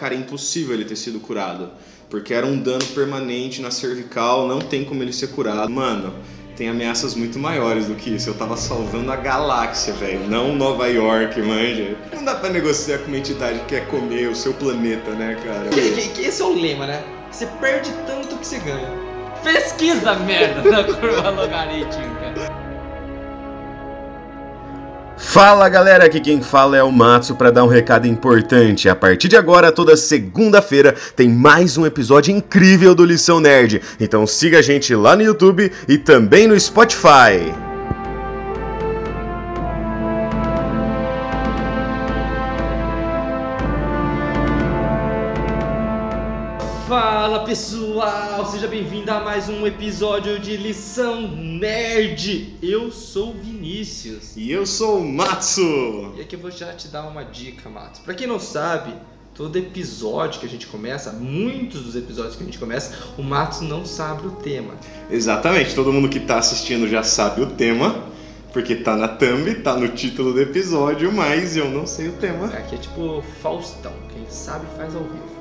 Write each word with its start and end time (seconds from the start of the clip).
cara, 0.00 0.14
é 0.14 0.16
impossível 0.16 0.74
ele 0.74 0.86
ter 0.86 0.96
sido 0.96 1.20
curado. 1.20 1.70
Porque 2.08 2.32
era 2.32 2.46
um 2.46 2.58
dano 2.58 2.84
permanente 2.86 3.60
na 3.60 3.70
cervical, 3.70 4.48
não 4.48 4.58
tem 4.58 4.84
como 4.84 5.02
ele 5.02 5.12
ser 5.12 5.28
curado. 5.28 5.70
Mano, 5.70 6.14
tem 6.56 6.68
ameaças 6.68 7.14
muito 7.14 7.38
maiores 7.38 7.86
do 7.86 7.94
que 7.94 8.10
isso. 8.10 8.30
Eu 8.30 8.34
tava 8.34 8.56
salvando 8.56 9.12
a 9.12 9.16
galáxia, 9.16 9.92
velho, 9.92 10.26
não 10.26 10.56
Nova 10.56 10.88
York, 10.88 11.40
manja. 11.42 11.96
Não 12.12 12.24
dá 12.24 12.34
pra 12.34 12.48
negociar 12.48 12.98
com 12.98 13.08
uma 13.08 13.18
entidade 13.18 13.60
que 13.60 13.66
quer 13.66 13.86
comer 13.86 14.28
o 14.28 14.34
seu 14.34 14.54
planeta, 14.54 15.12
né, 15.12 15.36
cara? 15.44 15.68
Que, 15.68 15.92
que, 15.92 16.08
que 16.08 16.22
esse 16.22 16.42
é 16.42 16.44
o 16.44 16.54
lema, 16.54 16.86
né? 16.86 17.04
Você 17.30 17.46
perde 17.60 17.92
tanto 18.06 18.36
que 18.36 18.46
você 18.46 18.58
ganha. 18.58 18.90
Pesquisa 19.44 20.14
merda 20.16 20.68
da 20.68 20.84
curva 20.84 21.30
logarítmica. 21.30 22.49
Fala 25.30 25.68
galera, 25.68 26.06
aqui 26.06 26.18
quem 26.18 26.42
fala 26.42 26.76
é 26.76 26.82
o 26.82 26.90
Matsu 26.90 27.36
para 27.36 27.52
dar 27.52 27.62
um 27.62 27.68
recado 27.68 28.04
importante. 28.04 28.88
A 28.88 28.96
partir 28.96 29.28
de 29.28 29.36
agora, 29.36 29.70
toda 29.70 29.96
segunda-feira, 29.96 30.92
tem 31.14 31.28
mais 31.28 31.78
um 31.78 31.86
episódio 31.86 32.34
incrível 32.34 32.96
do 32.96 33.04
Lição 33.04 33.38
Nerd. 33.38 33.80
Então 34.00 34.26
siga 34.26 34.58
a 34.58 34.62
gente 34.62 34.92
lá 34.92 35.14
no 35.14 35.22
YouTube 35.22 35.70
e 35.86 35.96
também 35.96 36.48
no 36.48 36.58
Spotify. 36.58 37.69
Fala 46.90 47.44
pessoal, 47.44 48.44
seja 48.50 48.66
bem-vindo 48.66 49.12
a 49.12 49.20
mais 49.20 49.48
um 49.48 49.64
episódio 49.64 50.40
de 50.40 50.56
Lição 50.56 51.22
Nerd. 51.36 52.56
Eu 52.60 52.90
sou 52.90 53.30
o 53.30 53.34
Vinícius. 53.34 54.36
E 54.36 54.50
eu 54.50 54.66
sou 54.66 54.98
o 54.98 55.08
Matsu. 55.08 56.14
E 56.16 56.20
aqui 56.20 56.34
eu 56.34 56.40
vou 56.40 56.50
já 56.50 56.72
te 56.72 56.88
dar 56.88 57.04
uma 57.06 57.22
dica, 57.22 57.70
Matsu. 57.70 58.02
Pra 58.02 58.12
quem 58.12 58.26
não 58.26 58.40
sabe, 58.40 58.92
todo 59.36 59.56
episódio 59.56 60.40
que 60.40 60.46
a 60.46 60.48
gente 60.48 60.66
começa, 60.66 61.12
muitos 61.12 61.82
dos 61.82 61.94
episódios 61.94 62.34
que 62.34 62.42
a 62.42 62.46
gente 62.46 62.58
começa, 62.58 62.92
o 63.16 63.22
Matsu 63.22 63.62
não 63.62 63.86
sabe 63.86 64.26
o 64.26 64.32
tema. 64.32 64.74
Exatamente, 65.08 65.76
todo 65.76 65.92
mundo 65.92 66.08
que 66.08 66.18
tá 66.18 66.38
assistindo 66.38 66.88
já 66.88 67.04
sabe 67.04 67.40
o 67.40 67.46
tema. 67.52 68.10
Porque 68.52 68.74
tá 68.74 68.96
na 68.96 69.06
thumb, 69.06 69.54
tá 69.62 69.76
no 69.76 69.86
título 69.90 70.32
do 70.32 70.40
episódio, 70.40 71.12
mas 71.12 71.56
eu 71.56 71.70
não 71.70 71.86
sei 71.86 72.08
o 72.08 72.12
tema. 72.14 72.46
Aqui 72.46 72.74
é 72.74 72.78
tipo 72.78 73.22
Faustão, 73.40 73.94
quem 74.12 74.28
sabe 74.28 74.66
faz 74.76 74.92
ao 74.96 75.04
vivo. 75.04 75.39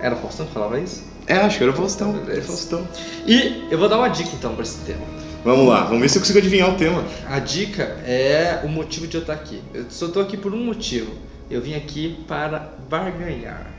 Era 0.00 0.14
o 0.14 0.18
Faustão 0.18 0.46
que 0.46 0.52
falava 0.52 0.78
isso? 0.78 1.04
É, 1.26 1.36
acho 1.36 1.58
que 1.58 1.64
era 1.64 1.72
o 1.72 1.76
Faustão. 1.76 2.12
Beleza. 2.12 2.46
Faustão. 2.46 2.86
E 3.26 3.66
eu 3.70 3.78
vou 3.78 3.88
dar 3.88 3.98
uma 3.98 4.08
dica 4.08 4.30
então 4.34 4.54
pra 4.54 4.62
esse 4.62 4.78
tema. 4.84 5.04
Vamos 5.44 5.68
lá, 5.68 5.84
vamos 5.84 6.00
ver 6.00 6.08
se 6.08 6.18
eu 6.18 6.22
consigo 6.22 6.38
adivinhar 6.38 6.68
o 6.70 6.76
tema. 6.76 7.04
A 7.28 7.38
dica 7.38 7.82
é 8.04 8.62
o 8.64 8.68
motivo 8.68 9.06
de 9.06 9.16
eu 9.16 9.20
estar 9.20 9.34
aqui. 9.34 9.62
Eu 9.72 9.86
só 9.88 10.08
tô 10.08 10.20
aqui 10.20 10.36
por 10.36 10.52
um 10.52 10.64
motivo. 10.64 11.12
Eu 11.48 11.62
vim 11.62 11.74
aqui 11.74 12.18
para 12.26 12.72
barganhar. 12.88 13.70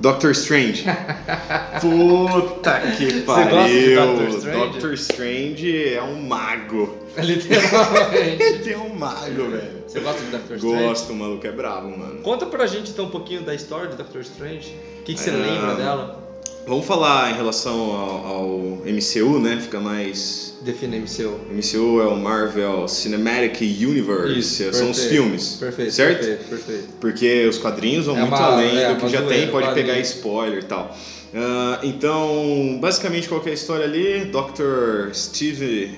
Doctor 0.00 0.30
Strange. 0.32 0.84
Puta 1.80 2.80
que 2.96 3.22
pariu. 3.22 3.50
gosta 3.50 3.68
de 3.68 3.94
Doctor 3.94 4.28
Strange? 4.28 4.58
Doctor 4.58 4.92
Strange 4.94 5.94
é 5.94 6.02
um 6.02 6.22
mago. 6.22 6.96
Literalmente. 7.22 8.42
Ele 8.42 8.72
é 8.72 8.78
um 8.78 8.94
mago, 8.94 9.50
velho. 9.50 9.78
Você 9.86 10.00
gosta 10.00 10.20
de 10.22 10.30
Doctor 10.30 10.56
Strange? 10.56 10.82
Gosto, 10.84 11.12
o 11.12 11.16
maluco 11.16 11.46
é 11.46 11.52
brabo, 11.52 11.96
mano. 11.96 12.20
Conta 12.22 12.46
pra 12.46 12.66
gente 12.66 12.90
então 12.90 13.06
um 13.06 13.10
pouquinho 13.10 13.42
da 13.42 13.54
história 13.54 13.88
de 13.88 13.96
Doctor 13.96 14.20
Strange. 14.22 14.74
O 15.00 15.02
que, 15.04 15.14
que 15.14 15.20
você 15.20 15.30
É. 15.30 15.32
lembra 15.34 15.74
dela? 15.74 16.28
Vamos 16.66 16.84
falar 16.84 17.30
em 17.30 17.34
relação 17.34 17.72
ao, 17.92 18.26
ao 18.26 18.58
MCU, 18.84 19.38
né? 19.40 19.58
Fica 19.60 19.80
mais. 19.80 20.54
Define 20.60 20.98
MCU. 20.98 21.40
MCU 21.50 22.00
é 22.02 22.06
o 22.06 22.16
Marvel 22.16 22.86
Cinematic 22.86 23.58
Universe. 23.62 24.70
São 24.74 24.90
os 24.90 24.98
perfeito. 24.98 25.08
filmes. 25.08 25.56
Perfeito. 25.58 25.92
Certo? 25.92 26.18
Perfeito, 26.26 26.48
perfeito. 26.50 26.88
Porque 27.00 27.46
os 27.46 27.56
quadrinhos 27.56 28.04
vão 28.04 28.16
É 28.18 28.20
muito 28.20 28.34
uma- 28.36 28.46
além 28.52 28.76
é, 28.76 28.92
do 28.92 29.00
que 29.00 29.08
já 29.08 29.22
tem, 29.22 29.48
pode 29.48 29.66
quadrinho. 29.66 29.86
pegar 29.86 29.98
spoiler 30.00 30.58
e 30.58 30.66
tal. 30.66 30.94
Ah, 31.34 31.80
então, 31.82 32.78
basicamente, 32.80 33.28
qual 33.28 33.40
que 33.40 33.48
é 33.48 33.52
a 33.52 33.54
história 33.54 33.84
ali? 33.86 34.26
Dr. 34.26 35.10
Steve, 35.14 35.94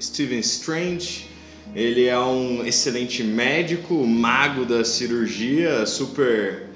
Stephen 0.00 0.40
Strange, 0.40 1.28
ele 1.74 2.06
é 2.06 2.18
um 2.18 2.64
excelente 2.64 3.22
médico, 3.22 3.94
mago 4.06 4.64
da 4.64 4.84
cirurgia, 4.84 5.84
super 5.86 6.68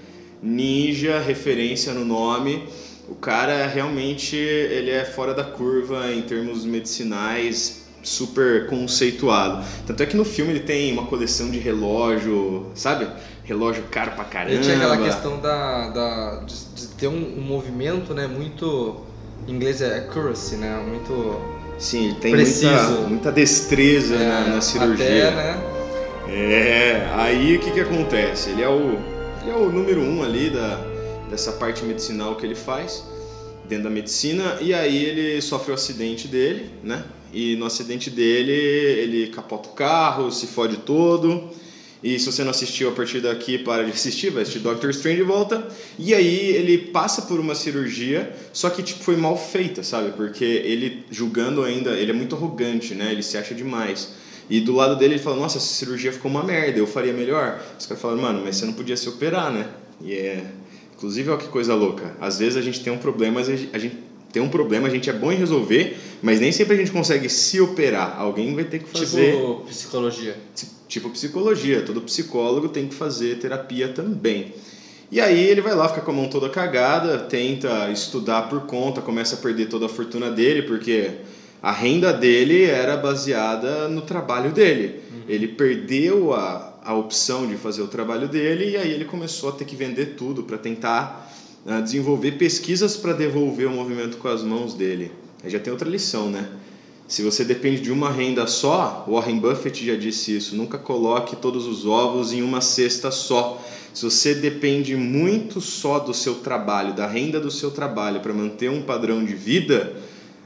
ninja, 0.43 1.21
referência 1.21 1.93
no 1.93 2.05
nome. 2.05 2.69
O 3.09 3.15
cara 3.15 3.66
realmente 3.66 4.37
ele 4.37 4.91
é 4.91 5.05
fora 5.05 5.34
da 5.34 5.44
curva 5.44 6.11
em 6.12 6.22
termos 6.22 6.65
medicinais, 6.65 7.87
super 8.03 8.66
conceituado. 8.66 9.65
Tanto 9.87 10.03
é 10.03 10.06
que 10.06 10.16
no 10.16 10.25
filme 10.25 10.53
ele 10.53 10.61
tem 10.61 10.93
uma 10.93 11.06
coleção 11.06 11.50
de 11.50 11.59
relógio, 11.59 12.71
sabe? 12.75 13.09
Relógio 13.44 13.84
caro 13.91 14.12
pra 14.12 14.25
caramba. 14.25 14.55
Ele 14.55 14.62
tinha 14.62 14.77
aquela 14.77 14.99
questão 14.99 15.41
da, 15.41 15.88
da, 15.91 16.37
de, 16.41 16.55
de 16.75 16.88
ter 16.88 17.09
um, 17.09 17.38
um 17.38 17.43
movimento, 17.43 18.15
né, 18.15 18.27
muito... 18.27 19.05
Em 19.47 19.53
inglês 19.53 19.81
é 19.81 19.99
accuracy, 19.99 20.56
né, 20.56 20.77
muito... 20.87 21.62
Sim, 21.82 22.04
ele 22.04 22.15
tem 22.15 22.31
Preciso. 22.31 22.69
muita, 22.69 23.09
muita 23.09 23.32
destreza 23.32 24.16
na, 24.16 24.25
é, 24.25 24.48
na 24.50 24.60
cirurgia. 24.60 25.28
Até, 25.28 25.34
né, 25.34 25.60
É, 26.28 27.12
aí 27.16 27.56
o 27.56 27.59
que 27.59 27.72
que 27.72 27.81
acontece? 27.81 28.50
Ele 28.50 28.62
é 28.62 28.69
o, 28.69 28.97
ele 29.43 29.50
é 29.50 29.54
o 29.54 29.69
número 29.69 30.00
um 30.00 30.22
ali 30.22 30.48
da, 30.48 30.81
dessa 31.28 31.50
parte 31.50 31.84
medicinal 31.84 32.37
que 32.37 32.47
ele 32.47 32.54
faz, 32.54 33.04
dentro 33.69 33.84
da 33.84 33.91
medicina, 33.91 34.59
e 34.60 34.72
aí 34.72 35.04
ele 35.04 35.43
sofre 35.43 35.72
o 35.72 35.75
acidente 35.75 36.28
dele, 36.28 36.70
né? 36.84 37.03
E 37.32 37.56
no 37.56 37.66
acidente 37.66 38.10
dele, 38.10 38.53
ele 38.53 39.26
capota 39.28 39.69
o 39.69 39.72
carro, 39.72 40.31
se 40.31 40.47
fode 40.47 40.76
todo. 40.76 41.50
E 42.03 42.19
se 42.19 42.27
você 42.27 42.43
não 42.43 42.51
assistiu 42.51 42.89
a 42.89 42.93
partir 42.93 43.21
daqui, 43.21 43.59
para 43.59 43.85
de 43.85 43.93
assistir, 43.93 44.31
vai 44.31 44.43
assistir 44.43 44.59
Doctor 44.59 44.91
Strange 44.91 45.19
de 45.19 45.23
volta. 45.23 45.69
E 45.99 46.13
aí 46.13 46.51
ele 46.51 46.79
passa 46.79 47.23
por 47.23 47.39
uma 47.39 47.55
cirurgia, 47.55 48.35
só 48.53 48.71
que 48.71 48.83
tipo 48.83 49.05
foi 49.05 49.17
mal 49.17 49.37
feita, 49.37 49.83
sabe? 49.83 50.11
Porque 50.12 50.45
ele 50.45 51.05
julgando 51.11 51.62
ainda, 51.62 51.91
ele 51.93 52.11
é 52.11 52.15
muito 52.15 52.35
arrogante, 52.35 52.95
né? 52.95 53.12
Ele 53.12 53.23
se 53.23 53.39
acha 53.39 53.55
demais. 53.55 54.15
E 54.51 54.61
do 54.61 54.75
lado 54.75 54.97
dele 54.97 55.15
ele 55.15 55.23
fala: 55.23 55.37
"Nossa, 55.37 55.59
essa 55.59 55.67
cirurgia 55.67 56.12
ficou 56.12 56.31
uma 56.31 56.43
merda, 56.43 56.79
eu 56.79 56.87
faria 56.87 57.12
melhor". 57.12 57.62
Os 57.79 57.87
caras 57.87 58.03
falam: 58.03 58.19
"Mano, 58.19 58.43
mas 58.45 58.57
você 58.57 58.67
não 58.67 58.73
podia 58.73 58.97
se 58.97 59.09
operar, 59.09 59.53
né?". 59.53 59.69
E 60.01 60.12
é 60.12 60.45
inclusive 60.95 61.31
olha 61.31 61.39
que 61.39 61.49
coisa 61.49 61.75
louca. 61.75 62.15
Às 62.21 62.39
vezes 62.39 62.57
a 62.57 62.61
gente 62.61 62.81
tem 62.81 62.93
um 62.93 62.99
problema, 62.99 63.41
mas 63.41 63.49
a 63.49 63.79
gente 63.79 63.97
tem 64.32 64.43
um 64.43 64.48
problema, 64.48 64.88
a 64.88 64.91
gente 64.91 65.10
é 65.10 65.12
bom 65.12 65.31
em 65.31 65.37
resolver, 65.37 65.98
mas 66.22 66.41
nem 66.41 66.50
sempre 66.50 66.75
a 66.75 66.78
gente 66.78 66.91
consegue 66.91 67.28
se 67.28 67.60
operar. 67.60 68.19
Alguém 68.19 68.54
vai 68.54 68.65
ter 68.65 68.78
que 68.78 68.88
fazer 68.88 69.32
tipo 69.32 69.65
psicologia. 69.66 70.37
tipo 70.88 71.10
psicologia, 71.10 71.82
todo 71.82 72.00
psicólogo 72.00 72.69
tem 72.69 72.88
que 72.88 72.94
fazer 72.94 73.38
terapia 73.38 73.88
também. 73.88 74.54
E 75.10 75.20
aí 75.20 75.47
ele 75.47 75.60
vai 75.60 75.75
lá, 75.75 75.87
fica 75.88 76.00
com 76.00 76.10
a 76.10 76.15
mão 76.15 76.28
toda 76.28 76.48
cagada, 76.48 77.19
tenta 77.19 77.91
estudar 77.91 78.48
por 78.48 78.62
conta, 78.62 79.03
começa 79.03 79.37
a 79.37 79.38
perder 79.38 79.69
toda 79.69 79.84
a 79.84 79.88
fortuna 79.88 80.31
dele, 80.31 80.62
porque 80.62 81.10
a 81.62 81.70
renda 81.70 82.12
dele 82.12 82.64
era 82.64 82.97
baseada 82.97 83.88
no 83.88 84.00
trabalho 84.00 84.50
dele. 84.50 85.03
Ele 85.28 85.47
perdeu 85.49 86.32
a, 86.32 86.78
a 86.82 86.94
opção 86.94 87.47
de 87.47 87.56
fazer 87.56 87.82
o 87.82 87.88
trabalho 87.88 88.26
dele 88.26 88.70
e 88.70 88.76
aí 88.76 88.91
ele 88.91 89.04
começou 89.04 89.50
a 89.50 89.53
ter 89.53 89.66
que 89.66 89.76
vender 89.76 90.14
tudo 90.16 90.43
para 90.43 90.56
tentar 90.56 91.31
desenvolver 91.65 92.33
pesquisas 92.33 92.97
para 92.97 93.12
devolver 93.12 93.67
o 93.67 93.71
movimento 93.71 94.17
com 94.17 94.28
as 94.28 94.43
mãos 94.43 94.75
dele. 94.75 95.12
Aí 95.45 95.50
já 95.50 95.59
tem 95.59 95.73
outra 95.73 95.89
lição, 95.89 96.28
né? 96.28 96.49
Se 97.06 97.23
você 97.23 97.45
depende 97.45 97.83
de 97.83 97.93
uma 97.93 98.11
renda 98.11 98.47
só, 98.47 99.05
Warren 99.06 99.39
Buffett 99.39 99.84
já 99.84 99.95
disse 99.95 100.37
isso, 100.37 100.56
nunca 100.56 100.78
coloque 100.78 101.37
todos 101.37 101.67
os 101.67 101.84
ovos 101.84 102.33
em 102.33 102.43
uma 102.43 102.61
cesta 102.61 103.11
só. 103.11 103.62
Se 103.93 104.05
você 104.05 104.34
depende 104.34 104.97
muito 104.97 105.61
só 105.61 105.99
do 105.99 106.15
seu 106.15 106.37
trabalho, 106.37 106.95
da 106.95 107.06
renda 107.06 107.39
do 107.39 107.50
seu 107.50 107.71
trabalho 107.71 108.21
para 108.21 108.33
manter 108.33 108.71
um 108.71 108.81
padrão 108.81 109.23
de 109.23 109.34
vida, 109.34 109.94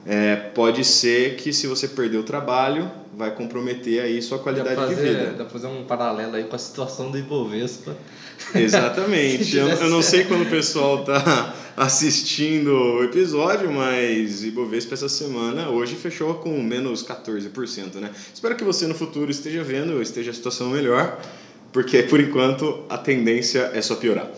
é, 0.04 0.34
pode 0.34 0.84
ser 0.84 1.36
que 1.36 1.52
se 1.52 1.66
você 1.66 1.86
perder 1.86 2.18
o 2.18 2.22
trabalho, 2.24 2.90
vai 3.16 3.30
comprometer 3.30 4.00
aí 4.00 4.20
sua 4.20 4.38
qualidade 4.38 4.74
pra, 4.74 4.86
de 4.86 4.94
fazer, 4.94 5.08
vida. 5.08 5.30
dá 5.32 5.44
pra 5.44 5.46
fazer 5.46 5.66
um 5.68 5.84
paralelo 5.84 6.34
aí 6.34 6.44
com 6.44 6.56
a 6.56 6.58
situação 6.58 7.10
do 7.10 7.18
Ibovespa. 7.18 7.96
Exatamente. 8.54 9.56
Eu, 9.56 9.68
eu 9.68 9.90
não 9.90 10.02
sei 10.02 10.24
quando 10.24 10.42
o 10.42 10.50
pessoal 10.50 11.04
tá 11.04 11.54
assistindo 11.76 12.70
o 12.70 13.04
episódio, 13.04 13.70
mas 13.70 14.44
Ibovespa 14.44 14.94
essa 14.94 15.08
semana 15.08 15.68
hoje 15.68 15.94
fechou 15.94 16.34
com 16.34 16.62
menos 16.62 17.04
14%, 17.04 17.96
né? 17.96 18.10
Espero 18.32 18.56
que 18.56 18.64
você 18.64 18.86
no 18.86 18.94
futuro 18.94 19.30
esteja 19.30 19.62
vendo, 19.62 20.00
esteja 20.00 20.30
a 20.30 20.34
situação 20.34 20.70
melhor, 20.70 21.20
porque 21.72 22.02
por 22.02 22.20
enquanto 22.20 22.84
a 22.88 22.96
tendência 22.96 23.70
é 23.74 23.82
só 23.82 23.96
piorar. 23.96 24.30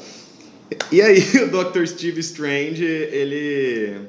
E 0.91 1.01
aí 1.01 1.21
o 1.45 1.49
Dr. 1.49 1.87
Steve 1.87 2.21
Strange, 2.21 2.85
ele 2.85 4.09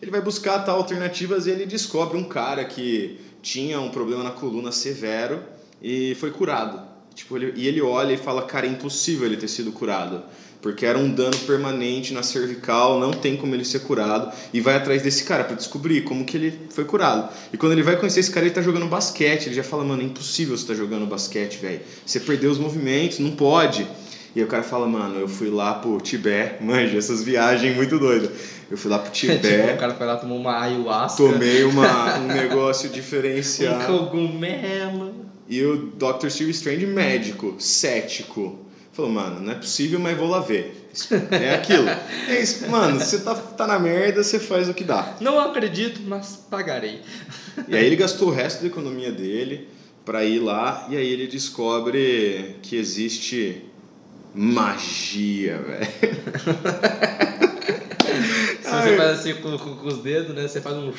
ele 0.00 0.10
vai 0.12 0.20
buscar 0.20 0.60
tal 0.60 0.76
alternativas 0.78 1.46
e 1.46 1.50
ele 1.50 1.66
descobre 1.66 2.16
um 2.16 2.22
cara 2.22 2.64
que 2.64 3.18
tinha 3.42 3.80
um 3.80 3.90
problema 3.90 4.22
na 4.22 4.30
coluna 4.30 4.70
severo 4.70 5.42
e 5.82 6.14
foi 6.20 6.30
curado. 6.30 6.97
Tipo, 7.18 7.36
ele, 7.36 7.52
e 7.56 7.66
ele 7.66 7.82
olha 7.82 8.12
e 8.12 8.16
fala, 8.16 8.42
cara, 8.42 8.64
é 8.64 8.70
impossível 8.70 9.26
ele 9.26 9.36
ter 9.36 9.48
sido 9.48 9.72
curado. 9.72 10.22
Porque 10.62 10.86
era 10.86 10.96
um 10.96 11.10
dano 11.10 11.36
permanente 11.38 12.14
na 12.14 12.22
cervical, 12.22 13.00
não 13.00 13.10
tem 13.10 13.36
como 13.36 13.56
ele 13.56 13.64
ser 13.64 13.80
curado. 13.80 14.32
E 14.52 14.60
vai 14.60 14.76
atrás 14.76 15.02
desse 15.02 15.24
cara 15.24 15.42
para 15.42 15.56
descobrir 15.56 16.02
como 16.02 16.24
que 16.24 16.36
ele 16.36 16.56
foi 16.70 16.84
curado. 16.84 17.28
E 17.52 17.56
quando 17.56 17.72
ele 17.72 17.82
vai 17.82 17.96
conhecer 17.96 18.20
esse 18.20 18.30
cara, 18.30 18.46
ele 18.46 18.54
tá 18.54 18.62
jogando 18.62 18.86
basquete. 18.86 19.46
Ele 19.46 19.56
já 19.56 19.64
fala, 19.64 19.82
mano, 19.82 20.00
é 20.00 20.04
impossível 20.04 20.56
você 20.56 20.64
tá 20.68 20.74
jogando 20.74 21.06
basquete, 21.06 21.58
velho. 21.58 21.80
Você 22.06 22.20
perdeu 22.20 22.52
os 22.52 22.58
movimentos, 22.58 23.18
não 23.18 23.32
pode. 23.32 23.84
E 24.36 24.38
aí 24.38 24.44
o 24.44 24.48
cara 24.48 24.62
fala, 24.62 24.86
mano, 24.86 25.18
eu 25.18 25.26
fui 25.26 25.50
lá 25.50 25.74
pro 25.74 26.00
Tibete, 26.00 26.62
manja, 26.62 26.96
essas 26.96 27.24
viagens 27.24 27.74
muito 27.74 27.98
doidas. 27.98 28.30
Eu 28.70 28.76
fui 28.76 28.88
lá 28.92 29.00
pro 29.00 29.10
Tibete. 29.12 29.40
tipo, 29.48 29.74
o 29.74 29.76
cara 29.76 29.94
foi 29.94 30.06
lá, 30.06 30.16
tomou 30.16 30.38
uma 30.38 30.60
ayahuasca. 30.60 31.16
Tomei 31.16 31.64
uma, 31.64 32.18
um 32.20 32.28
negócio 32.30 32.88
um 32.88 32.92
diferenciado. 32.92 33.86
cogumelo. 33.86 35.07
E 35.48 35.64
o 35.64 35.76
Dr. 35.76 36.28
Steve 36.28 36.50
Strange, 36.50 36.86
médico, 36.86 37.56
cético. 37.58 38.58
Falou, 38.92 39.10
mano, 39.10 39.40
não 39.40 39.52
é 39.52 39.54
possível, 39.54 39.98
mas 39.98 40.16
vou 40.16 40.28
lá 40.28 40.40
ver. 40.40 40.88
É 41.30 41.54
aquilo. 41.54 41.88
É 42.28 42.40
isso, 42.40 42.68
mano, 42.68 42.98
você 42.98 43.20
tá, 43.20 43.34
tá 43.34 43.66
na 43.66 43.78
merda, 43.78 44.22
você 44.22 44.38
faz 44.38 44.68
o 44.68 44.74
que 44.74 44.84
dá. 44.84 45.16
Não 45.20 45.38
acredito, 45.38 46.00
mas 46.06 46.36
pagarei. 46.50 47.00
E 47.66 47.76
aí 47.76 47.86
ele 47.86 47.96
gastou 47.96 48.28
o 48.28 48.32
resto 48.32 48.60
da 48.60 48.66
economia 48.66 49.12
dele 49.12 49.68
para 50.04 50.24
ir 50.24 50.40
lá 50.40 50.86
e 50.90 50.96
aí 50.96 51.06
ele 51.06 51.26
descobre 51.26 52.56
que 52.62 52.76
existe 52.76 53.62
magia, 54.34 55.58
velho. 55.58 57.28
Você 58.90 58.96
faz 58.96 59.18
assim 59.20 59.34
com, 59.34 59.58
com- 59.58 59.76
com 59.76 59.86
os 59.88 59.98
dedos, 59.98 60.34
né? 60.34 60.46
Você 60.48 60.60
faz 60.60 60.76
um, 60.76 60.92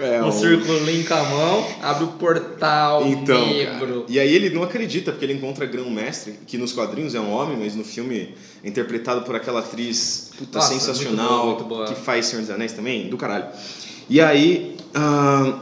É, 0.00 0.22
um 0.22 0.28
um- 0.28 0.32
circulinho 0.32 1.06
com 1.06 1.14
a 1.14 1.22
mão, 1.24 1.66
abre 1.82 2.04
o 2.04 2.08
portal 2.08 3.06
Então, 3.06 3.46
negro. 3.46 3.86
cara, 3.86 4.04
e 4.08 4.18
aí 4.20 4.34
ele 4.34 4.50
não 4.50 4.62
acredita 4.62 5.12
porque 5.12 5.24
ele 5.24 5.34
encontra 5.34 5.66
Grão-Mestre, 5.66 6.34
que 6.46 6.56
nos 6.58 6.72
quadrinhos 6.72 7.14
é 7.14 7.20
um 7.20 7.32
homem, 7.32 7.56
mas 7.58 7.74
no 7.74 7.84
filme 7.84 8.34
é 8.62 8.68
interpretado 8.68 9.22
por 9.22 9.34
aquela 9.36 9.60
atriz 9.60 10.30
puta 10.38 10.58
Nossa, 10.58 10.72
sensacional 10.74 11.46
muito 11.46 11.64
boa, 11.64 11.78
muito 11.80 11.86
boa. 11.86 11.86
que 11.86 11.94
faz 11.94 12.26
Senhor 12.26 12.42
dos 12.42 12.50
Anéis 12.50 12.72
também, 12.72 13.08
do 13.08 13.16
caralho. 13.16 13.46
E 14.08 14.20
aí 14.20 14.76
ah, 14.94 15.58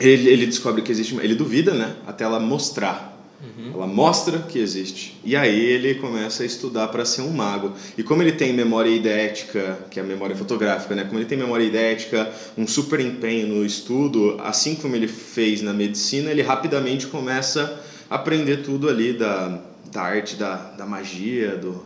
ele, 0.00 0.28
ele 0.28 0.46
descobre 0.46 0.82
que 0.82 0.90
existe, 0.92 1.16
ele 1.22 1.34
duvida, 1.34 1.72
né? 1.74 1.94
Até 2.06 2.24
ela 2.24 2.38
mostrar. 2.40 3.13
Uhum. 3.44 3.72
Ela 3.74 3.86
mostra 3.86 4.38
que 4.38 4.58
existe. 4.58 5.18
E 5.22 5.36
aí 5.36 5.60
ele 5.60 5.96
começa 5.96 6.42
a 6.42 6.46
estudar 6.46 6.88
para 6.88 7.04
ser 7.04 7.22
um 7.22 7.30
mago. 7.30 7.72
E 7.98 8.02
como 8.02 8.22
ele 8.22 8.32
tem 8.32 8.52
memória 8.52 8.88
idética, 8.90 9.78
que 9.90 10.00
é 10.00 10.02
a 10.02 10.06
memória 10.06 10.34
fotográfica, 10.34 10.94
né? 10.94 11.04
Como 11.04 11.18
ele 11.18 11.26
tem 11.26 11.36
memória 11.36 11.64
idética, 11.64 12.30
um 12.56 12.66
super 12.66 13.00
empenho 13.00 13.46
no 13.48 13.64
estudo, 13.64 14.38
assim 14.42 14.74
como 14.74 14.96
ele 14.96 15.08
fez 15.08 15.60
na 15.60 15.74
medicina, 15.74 16.30
ele 16.30 16.42
rapidamente 16.42 17.06
começa 17.06 17.78
a 18.08 18.14
aprender 18.14 18.58
tudo 18.58 18.88
ali 18.88 19.12
da, 19.12 19.60
da 19.92 20.02
arte, 20.02 20.36
da, 20.36 20.56
da 20.56 20.86
magia, 20.86 21.56
do, 21.56 21.84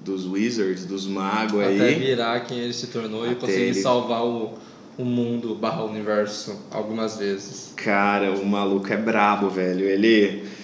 dos 0.00 0.26
wizards, 0.26 0.84
dos 0.84 1.06
magos 1.06 1.60
Até 1.62 1.88
aí. 1.88 1.94
virar 1.94 2.40
quem 2.40 2.58
ele 2.58 2.72
se 2.72 2.88
tornou 2.88 3.24
e 3.26 3.30
Até 3.30 3.40
conseguir 3.40 3.62
ele- 3.62 3.74
salvar 3.82 4.24
o, 4.24 4.58
o 4.98 5.04
mundo 5.04 5.54
barra 5.54 5.84
universo 5.84 6.58
algumas 6.70 7.16
vezes. 7.16 7.72
Cara, 7.76 8.32
o 8.32 8.44
maluco 8.44 8.92
é 8.92 8.96
brabo, 8.96 9.48
velho. 9.48 9.84
Ele. 9.84 10.57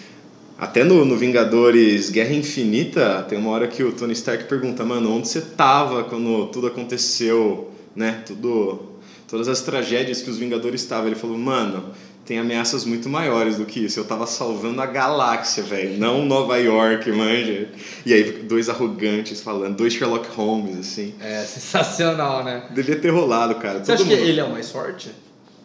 Até 0.56 0.84
no, 0.84 1.04
no 1.04 1.16
Vingadores 1.16 2.10
Guerra 2.10 2.32
Infinita, 2.34 3.24
tem 3.28 3.36
uma 3.36 3.50
hora 3.50 3.66
que 3.66 3.82
o 3.82 3.92
Tony 3.92 4.12
Stark 4.12 4.44
pergunta, 4.44 4.84
mano, 4.84 5.16
onde 5.16 5.26
você 5.28 5.40
tava 5.40 6.04
quando 6.04 6.46
tudo 6.46 6.66
aconteceu, 6.68 7.70
né? 7.94 8.22
Tudo. 8.26 8.94
Todas 9.28 9.48
as 9.48 9.62
tragédias 9.62 10.22
que 10.22 10.30
os 10.30 10.38
Vingadores 10.38 10.82
estavam. 10.82 11.06
Ele 11.08 11.16
falou, 11.16 11.36
mano, 11.36 11.86
tem 12.24 12.38
ameaças 12.38 12.84
muito 12.84 13.08
maiores 13.08 13.56
do 13.56 13.64
que 13.64 13.80
isso. 13.84 13.98
Eu 13.98 14.04
tava 14.04 14.26
salvando 14.28 14.80
a 14.80 14.86
galáxia, 14.86 15.62
velho. 15.64 15.98
Não 15.98 16.24
Nova 16.24 16.56
York, 16.58 17.10
manja. 17.10 17.68
E 18.06 18.12
aí, 18.14 18.30
dois 18.44 18.68
arrogantes 18.68 19.40
falando, 19.40 19.76
dois 19.76 19.92
Sherlock 19.94 20.28
Holmes, 20.36 20.78
assim. 20.78 21.14
É 21.20 21.42
sensacional, 21.42 22.44
né? 22.44 22.62
Devia 22.70 22.94
ter 22.96 23.08
rolado, 23.10 23.56
cara. 23.56 23.80
Você 23.80 23.86
Todo 23.86 23.94
acha 23.94 24.04
que 24.04 24.16
mundo- 24.16 24.28
ele 24.28 24.38
é 24.40 24.44
o 24.44 24.52
mais 24.52 24.70
forte? 24.70 25.10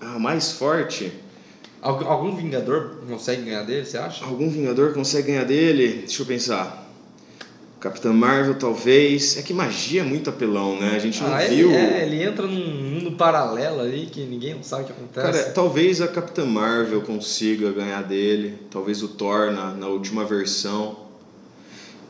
Ah, 0.02 0.16
o 0.16 0.20
mais 0.20 0.52
forte. 0.54 1.12
Algu- 1.82 2.06
Algum 2.06 2.36
Vingador 2.36 2.92
consegue 3.08 3.44
ganhar 3.44 3.64
dele, 3.64 3.86
você 3.86 3.98
acha? 3.98 4.26
Algum 4.26 4.50
Vingador 4.50 4.94
consegue 4.94 5.28
ganhar 5.28 5.46
dele? 5.46 6.00
Deixa 6.06 6.22
eu 6.22 6.26
pensar. 6.26 6.86
Capitã 7.80 8.12
Marvel, 8.12 8.56
talvez. 8.56 9.38
É 9.38 9.42
que 9.42 9.54
magia 9.54 10.02
é 10.02 10.04
muito 10.04 10.30
apelão, 10.30 10.78
né? 10.78 10.94
A 10.96 11.00
gente 11.00 11.24
não 11.24 11.34
Ah, 11.34 11.46
ele, 11.46 11.56
viu. 11.56 11.72
é, 11.72 12.04
ele 12.06 12.22
entra 12.22 12.46
num 12.46 12.54
mundo 13.00 13.14
paralelo 13.14 13.80
ali 13.80 14.08
que 14.12 14.26
ninguém 14.26 14.62
sabe 14.62 14.84
o 14.84 14.86
que 14.88 14.92
acontece. 14.92 15.32
Cara, 15.40 15.52
talvez 15.54 16.02
a 16.02 16.08
Capitã 16.10 16.46
Marvel 16.46 17.00
consiga 17.02 17.72
ganhar 17.72 18.04
dele. 18.04 18.58
Talvez 18.70 19.02
o 19.02 19.08
Thor 19.08 19.52
na, 19.54 19.72
na 19.72 19.88
última 19.88 20.26
versão. 20.26 21.08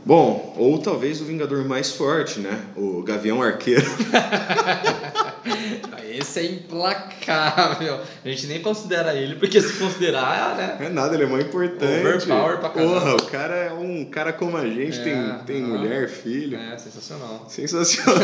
Bom, 0.04 0.56
ou 0.57 0.80
talvez 0.80 1.22
o 1.22 1.25
Vingador 1.25 1.63
mais 1.65 1.92
forte, 1.92 2.39
né? 2.39 2.60
O 2.75 3.04
Gavião 3.04 3.44
Arqueiro. 3.44 3.86
Esse 6.09 6.39
é 6.39 6.45
implacável. 6.45 8.01
A 8.24 8.30
gente 8.30 8.47
nem 8.47 8.62
considera 8.62 9.13
ele, 9.13 9.36
porque 9.36 9.62
se 9.62 9.74
considerar, 9.74 10.56
né? 10.56 10.77
É 10.86 10.89
nada, 10.89 11.15
ele 11.15 11.24
é 11.24 11.27
mais 11.27 11.45
importante. 11.45 12.07
Overpower 12.07 12.57
pra 12.59 12.69
caramba. 12.69 12.94
Porra, 13.00 13.15
o 13.15 13.25
cara 13.25 13.56
é 13.56 13.74
um 13.74 14.06
cara 14.06 14.33
como 14.33 14.57
a 14.57 14.65
gente, 14.68 15.00
É, 15.00 15.03
tem, 15.03 15.33
tem 15.45 15.62
mulher, 15.62 16.09
filho. 16.09 16.57
É, 16.57 16.77
sensacional. 16.77 17.45
Sensacional. 17.47 18.24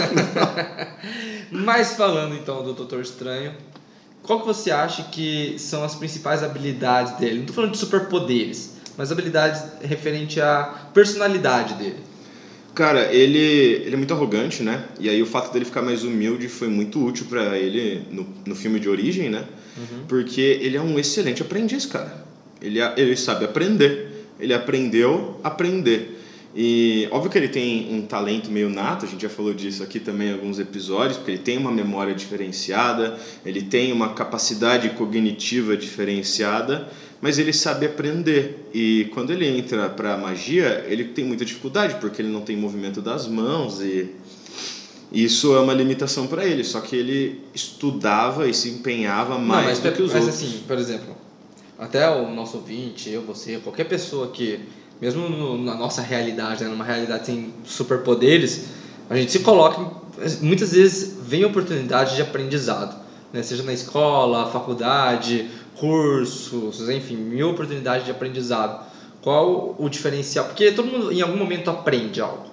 Mas 1.52 1.94
falando 1.94 2.36
então 2.36 2.64
do 2.64 2.74
Doutor 2.74 3.02
Estranho, 3.02 3.54
qual 4.24 4.42
que 4.42 4.48
você 4.48 4.72
acha 4.72 5.04
que 5.04 5.56
são 5.60 5.84
as 5.84 5.96
principais 5.96 6.44
habilidades 6.44 7.14
dele? 7.18 7.40
Não 7.40 7.46
tô 7.46 7.54
falando 7.54 7.72
de 7.72 7.78
superpoderes, 7.78 8.78
mas 8.98 9.12
habilidades 9.12 9.62
referente 9.84 10.42
à 10.42 10.88
personalidade 10.94 11.76
dele. 11.76 12.00
Cara, 12.76 13.14
ele, 13.14 13.40
ele 13.40 13.94
é 13.94 13.98
muito 13.98 14.14
arrogante, 14.14 14.62
né? 14.62 14.84
E 15.00 15.08
aí 15.08 15.22
o 15.22 15.26
fato 15.26 15.52
dele 15.54 15.64
ficar 15.64 15.82
mais 15.82 16.04
humilde 16.04 16.50
foi 16.50 16.68
muito 16.68 17.04
útil 17.04 17.26
pra 17.28 17.58
ele 17.58 18.04
no, 18.12 18.28
no 18.46 18.54
filme 18.54 18.82
de 18.82 18.90
origem, 18.90 19.30
né? 19.30 19.46
Porque 20.10 20.42
ele 20.42 20.76
é 20.76 20.82
um 20.82 21.00
excelente 21.00 21.42
aprendiz, 21.42 21.86
cara. 21.86 22.26
Ele, 22.62 22.80
ele 22.98 23.16
sabe 23.16 23.46
aprender. 23.46 24.28
Ele 24.38 24.54
aprendeu 24.54 25.40
a 25.42 25.48
aprender. 25.48 26.20
E 26.54 27.08
óbvio 27.12 27.30
que 27.30 27.38
ele 27.38 27.50
tem 27.50 27.94
um 27.94 28.02
talento 28.04 28.50
meio 28.50 28.70
nato, 28.70 29.06
a 29.06 29.08
gente 29.10 29.22
já 29.22 29.30
falou 29.30 29.54
disso 29.54 29.84
aqui 29.84 30.00
também 30.00 30.30
em 30.30 30.34
alguns 30.34 30.58
episódios, 30.58 31.18
porque 31.18 31.32
ele 31.32 31.42
tem 31.42 31.58
uma 31.58 31.72
memória 31.72 32.14
diferenciada, 32.14 33.18
ele 33.46 33.62
tem 33.62 33.92
uma 33.92 34.14
capacidade 34.14 34.90
cognitiva 34.92 35.76
diferenciada, 35.76 36.88
mas 37.26 37.40
ele 37.40 37.52
sabe 37.52 37.88
aprender. 37.88 38.70
E 38.72 39.10
quando 39.12 39.32
ele 39.32 39.48
entra 39.48 39.90
para 39.90 40.16
magia, 40.16 40.86
ele 40.88 41.06
tem 41.06 41.26
muita 41.26 41.44
dificuldade, 41.44 41.96
porque 41.96 42.22
ele 42.22 42.30
não 42.30 42.42
tem 42.42 42.56
movimento 42.56 43.02
das 43.02 43.28
mãos 43.28 43.82
e 43.82 44.12
isso 45.12 45.56
é 45.56 45.60
uma 45.60 45.74
limitação 45.74 46.28
para 46.28 46.46
ele. 46.46 46.64
Só 46.64 46.80
que 46.82 46.96
ele 46.96 47.42
estudava 47.52 48.48
e 48.48 48.54
se 48.54 48.70
empenhava 48.70 49.40
mais 49.40 49.48
Não, 49.64 49.64
mas, 49.64 49.80
do 49.80 49.92
que 49.92 50.02
os 50.04 50.14
mas 50.14 50.24
outros. 50.26 50.44
assim, 50.44 50.60
por 50.68 50.78
exemplo, 50.78 51.16
até 51.80 52.08
o 52.08 52.30
nosso 52.30 52.58
ouvinte, 52.58 53.10
eu, 53.10 53.24
você, 53.24 53.58
qualquer 53.58 53.86
pessoa 53.86 54.28
que, 54.28 54.60
mesmo 55.02 55.28
no- 55.28 55.58
na 55.64 55.74
nossa 55.74 56.04
realidade, 56.04 56.64
né, 56.64 56.70
numa 56.70 56.86
realidade 56.86 57.26
sem 57.26 57.52
superpoderes, 57.64 58.66
a 59.10 59.16
gente 59.16 59.32
se 59.32 59.40
coloca, 59.40 59.80
muitas 60.44 60.74
vezes 60.74 61.18
vem 61.26 61.44
oportunidade 61.44 62.16
de 62.18 62.22
aprendizado, 62.22 62.96
né? 63.34 63.42
seja 63.42 63.64
na 63.64 63.74
escola, 63.74 64.52
faculdade, 64.52 65.50
cursos, 65.78 66.90
enfim, 66.90 67.16
mil 67.16 67.52
oportunidades 67.52 68.06
de 68.06 68.12
aprendizado. 68.12 68.86
Qual 69.22 69.76
o 69.78 69.90
diferencial? 69.90 70.46
Porque 70.46 70.72
todo 70.72 70.88
mundo 70.88 71.12
em 71.12 71.22
algum 71.22 71.38
momento 71.38 71.70
aprende 71.70 72.22
algo. 72.22 72.46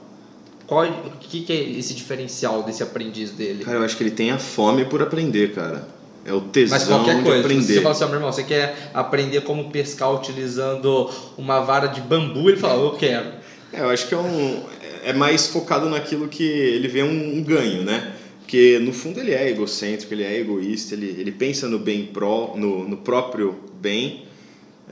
Qual, 0.67 0.87
o 0.87 1.11
que, 1.21 1.43
que 1.43 1.52
é 1.52 1.79
esse 1.79 1.95
diferencial 1.95 2.62
desse 2.62 2.83
aprendiz 2.83 3.31
dele? 3.31 3.64
Cara, 3.64 3.79
eu 3.79 3.85
acho 3.85 3.97
que 3.97 4.02
ele 4.02 4.11
tem 4.11 4.31
a 4.31 4.38
fome 4.38 4.85
por 4.85 5.02
aprender, 5.02 5.52
cara. 5.52 5.87
É 6.25 6.33
o 6.33 6.41
tesão 6.41 6.79
Mas 6.79 6.87
qualquer 6.87 7.17
de 7.17 7.23
coisa, 7.23 7.38
se 7.38 7.45
aprender. 7.45 7.75
você 7.75 7.81
fala 7.81 7.95
assim, 7.95 8.05
meu 8.05 8.14
irmão, 8.14 8.33
você 8.33 8.45
quer 8.45 8.91
aprender 8.95 9.41
como 9.43 9.71
pescar 9.71 10.14
utilizando 10.14 11.11
uma 11.37 11.61
vara 11.61 11.88
de 11.88 12.00
bambu? 12.00 12.49
Ele 12.49 12.57
fala, 12.57 12.81
eu 12.81 12.93
quero. 12.93 13.26
É, 13.73 13.81
eu 13.81 13.91
acho 13.91 14.07
que 14.07 14.14
é 14.14 14.19
um 14.19 14.62
é 15.05 15.12
mais 15.12 15.49
focado 15.49 15.88
naquilo 15.88 16.29
que 16.29 16.45
ele 16.45 16.88
vê 16.88 17.02
um, 17.02 17.38
um 17.38 17.43
ganho, 17.43 17.83
né? 17.83 18.12
Porque 18.52 18.78
no 18.78 18.92
fundo 18.92 19.18
ele 19.18 19.32
é 19.32 19.49
egocêntrico, 19.49 20.12
ele 20.12 20.25
é 20.25 20.38
egoísta, 20.38 20.94
ele, 20.94 21.06
ele 21.18 21.32
pensa 21.32 21.66
no 21.66 21.78
bem 21.78 22.04
pró, 22.04 22.52
no, 22.54 22.87
no 22.87 22.99
próprio 22.99 23.56
bem. 23.80 24.26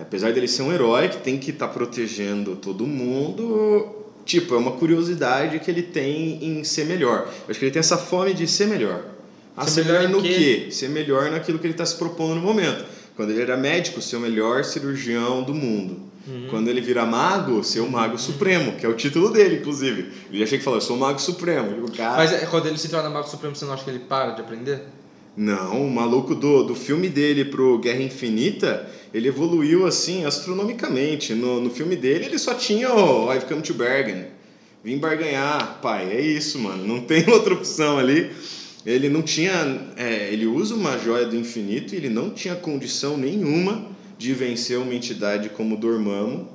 Apesar 0.01 0.33
dele 0.33 0.49
ser 0.49 0.63
um 0.63 0.73
herói 0.73 1.11
que 1.11 1.19
tem 1.19 1.37
que 1.37 1.51
estar 1.51 1.69
protegendo 1.69 2.57
todo 2.57 2.87
mundo, 2.87 3.87
tipo, 4.25 4.55
é 4.55 4.57
uma 4.57 4.73
curiosidade 4.73 5.59
que 5.59 5.71
ele 5.71 5.83
tem 5.83 6.43
em 6.43 6.65
ser 6.65 6.87
melhor. 6.87 7.31
Eu 7.45 7.51
acho 7.51 7.59
que 7.59 7.67
ele 7.67 7.71
tem 7.71 7.81
essa 7.81 7.99
fome 7.99 8.33
de 8.33 8.47
ser 8.47 8.67
melhor. 8.67 9.05
Ah, 9.55 9.67
Ser 9.67 9.83
ser 9.83 9.85
melhor 9.85 10.09
melhor 10.09 10.17
no 10.17 10.23
quê? 10.23 10.35
quê? 10.65 10.71
Ser 10.71 10.89
melhor 10.89 11.31
naquilo 11.31 11.59
que 11.59 11.67
ele 11.67 11.75
está 11.75 11.85
se 11.85 11.97
propondo 11.97 12.37
no 12.37 12.41
momento. 12.41 12.87
Quando 13.15 13.29
ele 13.29 13.43
era 13.43 13.59
médico, 13.59 14.01
ser 14.01 14.17
o 14.17 14.21
melhor 14.21 14.65
cirurgião 14.65 15.43
do 15.43 15.53
mundo. 15.53 16.01
Uhum. 16.27 16.49
Quando 16.51 16.69
ele 16.69 16.81
vira 16.81 17.07
mago, 17.07 17.65
ser 17.65 17.81
o 17.81 17.91
mago 17.91 18.19
supremo, 18.19 18.73
que 18.73 18.85
é 18.85 18.89
o 18.89 18.95
título 18.95 19.31
dele, 19.31 19.57
inclusive. 19.57 20.13
Ele 20.31 20.41
já 20.41 20.47
chega 20.47 20.61
e 20.61 20.65
fala, 20.65 20.77
eu 20.77 20.81
sou 20.81 20.97
o 20.97 21.01
mago 21.01 21.19
supremo. 21.19 21.75
Digo, 21.75 21.91
cara, 21.93 22.17
Mas 22.17 22.33
é, 22.33 22.47
quando 22.47 22.67
ele 22.67 22.77
se 22.77 22.89
torna 22.89 23.09
Mago 23.09 23.29
Supremo, 23.29 23.57
você 23.57 23.65
não 23.65 23.73
acha 23.73 23.85
que 23.85 23.91
ele 23.91 24.01
para 24.01 24.33
de 24.33 24.43
aprender? 24.43 24.83
não, 25.37 25.87
o 25.87 25.91
maluco 25.91 26.35
do, 26.35 26.65
do 26.65 26.75
filme 26.75 27.09
dele 27.09 27.47
pro 27.47 27.79
Guerra 27.79 28.03
Infinita, 28.03 28.91
ele 29.15 29.29
evoluiu 29.29 29.87
assim 29.87 30.25
astronomicamente. 30.27 31.33
No, 31.35 31.61
no 31.61 31.71
filme 31.71 31.97
dele, 31.97 32.27
ele 32.27 32.39
só 32.39 32.53
tinha 32.53 32.93
o 32.93 33.33
I've 33.33 33.47
come 33.47 33.63
to 33.63 33.73
bargain. 33.73 34.25
Vim 34.85 34.99
barganhar, 34.99 35.79
pai, 35.81 36.11
é 36.13 36.21
isso, 36.21 36.59
mano. 36.59 36.87
Não 36.87 37.01
tem 37.01 37.29
outra 37.31 37.55
opção 37.55 37.99
ali. 37.99 38.31
Ele 38.85 39.09
não 39.09 39.23
tinha. 39.23 39.53
é, 39.97 40.31
ele 40.33 40.47
usa 40.47 40.75
uma 40.75 40.99
joia 40.99 41.27
do 41.27 41.37
infinito 41.37 41.95
e 41.95 41.97
ele 41.97 42.09
não 42.09 42.31
tinha 42.31 42.55
condição 42.55 43.17
nenhuma 43.17 43.87
de 44.21 44.35
vencer 44.35 44.79
uma 44.79 44.95
entidade 44.95 45.49
como 45.49 45.79
Dormammu. 45.79 46.47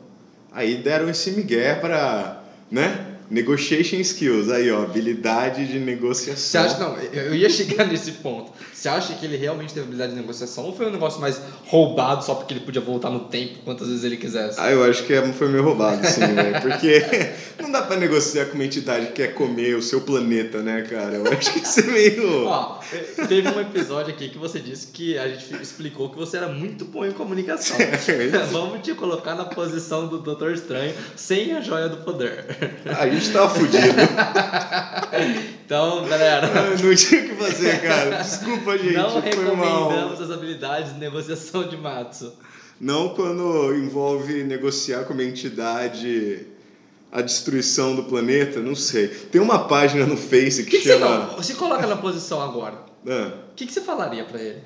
Aí 0.51 0.75
deram 0.75 1.09
esse 1.09 1.31
migué 1.31 1.73
pra. 1.73 2.43
né? 2.69 3.14
Negotiation 3.29 3.97
skills, 3.97 4.49
aí 4.49 4.71
ó, 4.71 4.83
habilidade 4.83 5.65
de 5.67 5.79
negociação. 5.79 6.35
Você 6.35 6.57
acha, 6.57 6.77
não, 6.77 6.97
eu 6.97 7.35
ia 7.35 7.49
chegar 7.49 7.85
nesse 7.87 8.11
ponto. 8.13 8.51
Você 8.71 8.87
acha 8.89 9.13
que 9.15 9.25
ele 9.25 9.35
realmente 9.35 9.73
teve 9.73 9.85
habilidade 9.85 10.13
de 10.13 10.19
negociação 10.19 10.65
ou 10.65 10.75
foi 10.75 10.85
um 10.85 10.91
negócio 10.91 11.19
mais 11.19 11.41
roubado 11.65 12.23
só 12.23 12.35
porque 12.35 12.53
ele 12.53 12.59
podia 12.59 12.81
voltar 12.81 13.09
no 13.09 13.21
tempo 13.21 13.59
quantas 13.65 13.87
vezes 13.87 14.03
ele 14.03 14.17
quisesse? 14.17 14.59
Ah, 14.59 14.69
eu 14.69 14.83
acho 14.83 15.03
que 15.05 15.13
é, 15.13 15.33
foi 15.33 15.49
meio 15.49 15.63
roubado, 15.63 16.05
sim, 16.05 16.21
velho. 16.21 16.61
Porque 16.61 17.01
não 17.61 17.71
dá 17.71 17.81
pra 17.81 17.97
negociar 17.97 18.45
com 18.45 18.55
uma 18.55 18.63
entidade 18.63 19.07
que 19.07 19.13
quer 19.13 19.33
comer 19.33 19.75
o 19.75 19.81
seu 19.81 20.01
planeta, 20.01 20.61
né, 20.61 20.83
cara? 20.83 21.15
Eu 21.15 21.27
acho 21.31 21.53
que 21.53 21.59
isso 21.59 21.79
é 21.79 21.83
meio. 21.83 22.45
Ó, 22.45 22.79
teve 23.27 23.47
um 23.47 23.59
episódio 23.59 24.13
aqui 24.13 24.29
que 24.29 24.37
você 24.37 24.59
disse 24.59 24.87
que 24.87 25.17
a 25.17 25.27
gente 25.27 25.61
explicou 25.61 26.09
que 26.09 26.17
você 26.17 26.37
era 26.37 26.47
muito 26.47 26.85
bom 26.85 27.05
em 27.05 27.11
comunicação. 27.11 27.77
Vamos 28.51 28.81
te 28.81 28.93
colocar 28.93 29.35
na 29.35 29.45
posição 29.45 30.07
do 30.07 30.19
Doutor 30.19 30.53
Estranho 30.53 30.93
sem 31.15 31.53
a 31.53 31.61
joia 31.61 31.89
do 31.89 31.97
poder. 31.97 32.45
A 32.85 33.07
gente 33.15 33.31
tava 33.31 33.49
fudido. 33.49 33.77
então, 35.65 36.05
galera. 36.05 36.47
Não 36.81 36.95
tinha 36.95 37.21
o 37.21 37.29
que 37.29 37.35
fazer, 37.35 37.81
cara. 37.81 38.21
Desculpa, 38.21 38.77
gente. 38.77 38.93
Não 38.93 39.19
recomendamos 39.19 40.21
as 40.21 40.31
habilidades 40.31 40.93
de 40.93 40.99
negociação 40.99 41.67
de 41.67 41.77
Matsu. 41.77 42.33
Não 42.79 43.09
quando 43.09 43.73
envolve 43.75 44.43
negociar 44.43 45.05
com 45.05 45.13
uma 45.13 45.23
entidade 45.23 46.45
a 47.11 47.21
destruição 47.21 47.95
do 47.95 48.03
planeta, 48.03 48.59
não 48.59 48.75
sei. 48.75 49.07
Tem 49.07 49.39
uma 49.39 49.67
página 49.67 50.05
no 50.05 50.17
Face 50.17 50.63
que, 50.65 50.71
Que 50.71 50.77
que 50.79 50.83
você, 50.83 50.99
chama. 50.99 51.31
não, 51.33 51.41
se 51.41 51.53
coloca 51.53 51.87
na 51.87 51.95
posição 51.95 52.41
agora. 52.41 52.75
Ah, 53.07 53.31
O 53.51 53.55
que, 53.55 53.65
que 53.65 53.71
você 53.71 53.79
falaria 53.79 54.25
pra 54.25 54.41
ele? 54.41 54.61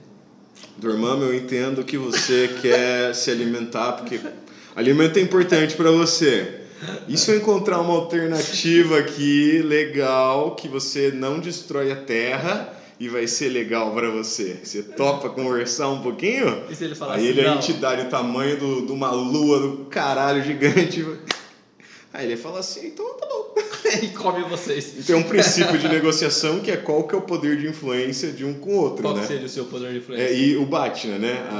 Dormammu, 0.78 1.26
eu 1.26 1.36
entendo 1.36 1.84
que 1.84 1.98
você 1.98 2.50
quer 2.62 3.14
se 3.14 3.30
alimentar, 3.30 3.94
porque 3.94 4.20
alimento 4.76 5.20
é 5.20 5.22
importante 5.22 5.76
para 5.76 5.92
você. 5.92 6.62
E 7.08 7.18
se 7.18 7.32
eu 7.32 7.38
encontrar 7.38 7.80
uma 7.82 7.94
alternativa 7.94 9.00
aqui 9.00 9.62
legal, 9.64 10.56
que 10.56 10.68
você 10.68 11.12
não 11.12 11.40
destrói 11.40 11.92
a 11.92 11.96
Terra 11.96 12.74
e 13.00 13.08
vai 13.10 13.28
ser 13.28 13.50
legal 13.50 13.92
para 13.94 14.10
você? 14.12 14.60
Você 14.64 14.84
topa 14.84 15.30
conversar 15.30 15.90
um 15.90 16.02
pouquinho? 16.02 16.64
E 16.70 16.76
se 16.76 16.84
ele 16.86 16.96
falar 16.96 17.16
Aí 17.16 17.20
assim, 17.22 17.30
ele 17.30 17.42
é 17.42 17.50
a 17.50 17.56
entidade, 17.56 18.02
o 18.04 18.10
tamanho 18.10 18.58
do, 18.58 18.86
de 18.86 18.92
uma 18.92 19.12
lua 19.12 19.60
do 19.60 19.86
caralho 19.86 20.44
gigante. 20.44 21.06
Aí 22.14 22.26
ele 22.26 22.38
fala 22.38 22.60
assim, 22.60 22.88
então 22.88 23.06
tá 23.18 23.28
bom. 23.28 23.54
e 24.02 24.08
come 24.10 24.44
vocês. 24.44 25.06
Tem 25.06 25.16
um 25.16 25.24
princípio 25.24 25.78
de 25.78 25.88
negociação 25.88 26.60
que 26.60 26.72
é 26.72 26.78
qual 26.78 27.04
que 27.08 27.14
é 27.14 27.18
o 27.18 27.22
poder 27.22 27.58
de 27.58 27.68
influência 27.68 28.32
de 28.32 28.44
um 28.44 28.54
com 28.56 28.72
o 28.72 28.78
outro, 28.82 29.04
Qual 29.04 29.16
né? 29.16 29.26
seria 29.26 29.46
o 29.46 29.50
seu 29.50 29.66
poder 29.66 29.92
de 29.92 29.98
influência? 30.00 30.26
É, 30.26 30.34
e 30.36 30.58
o 30.58 30.66
Batman, 30.66 31.18
né? 31.20 31.48
A, 31.52 31.56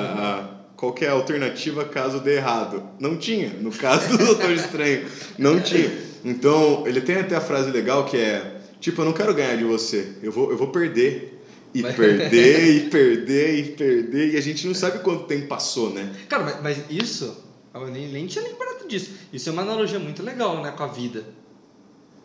a- 0.56 0.59
qual 0.80 0.94
que 0.94 1.04
é 1.04 1.10
a 1.10 1.12
alternativa 1.12 1.84
caso 1.84 2.22
dê 2.22 2.38
errado? 2.38 2.82
Não 2.98 3.18
tinha. 3.18 3.50
No 3.50 3.70
caso 3.70 4.18
do 4.18 4.18
Doutor 4.18 4.52
Estranho, 4.52 5.06
não 5.38 5.60
tinha. 5.60 5.92
Então, 6.24 6.88
ele 6.88 7.02
tem 7.02 7.18
até 7.18 7.36
a 7.36 7.42
frase 7.42 7.70
legal 7.70 8.06
que 8.06 8.16
é: 8.16 8.62
tipo, 8.80 9.02
eu 9.02 9.06
não 9.06 9.12
quero 9.12 9.34
ganhar 9.34 9.58
de 9.58 9.66
você, 9.66 10.14
eu 10.24 10.32
vou, 10.32 10.50
eu 10.50 10.58
vou 10.58 10.70
perder. 10.70 11.38
E 11.74 11.82
Mas- 11.82 11.96
perder, 11.98 12.78
e 12.78 12.90
perder, 12.90 13.60
e 13.60 13.64
perder. 13.74 14.34
E 14.34 14.38
a 14.38 14.42
gente 14.42 14.66
não 14.66 14.74
sabe 14.74 15.00
quanto 15.00 15.26
tempo 15.26 15.48
passou, 15.48 15.94
né? 15.94 16.16
Cara, 16.30 16.46
mas, 16.46 16.62
mas 16.64 16.84
isso, 16.90 17.44
eu 17.74 17.88
nem, 17.88 18.08
nem 18.08 18.26
tinha 18.26 18.44
lembrado 18.46 18.88
disso. 18.88 19.12
Isso 19.34 19.50
é 19.50 19.52
uma 19.52 19.64
analogia 19.64 20.00
muito 20.00 20.24
legal, 20.24 20.64
né, 20.64 20.72
com 20.72 20.84
a 20.84 20.88
vida. 20.88 21.26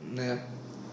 Né? 0.00 0.40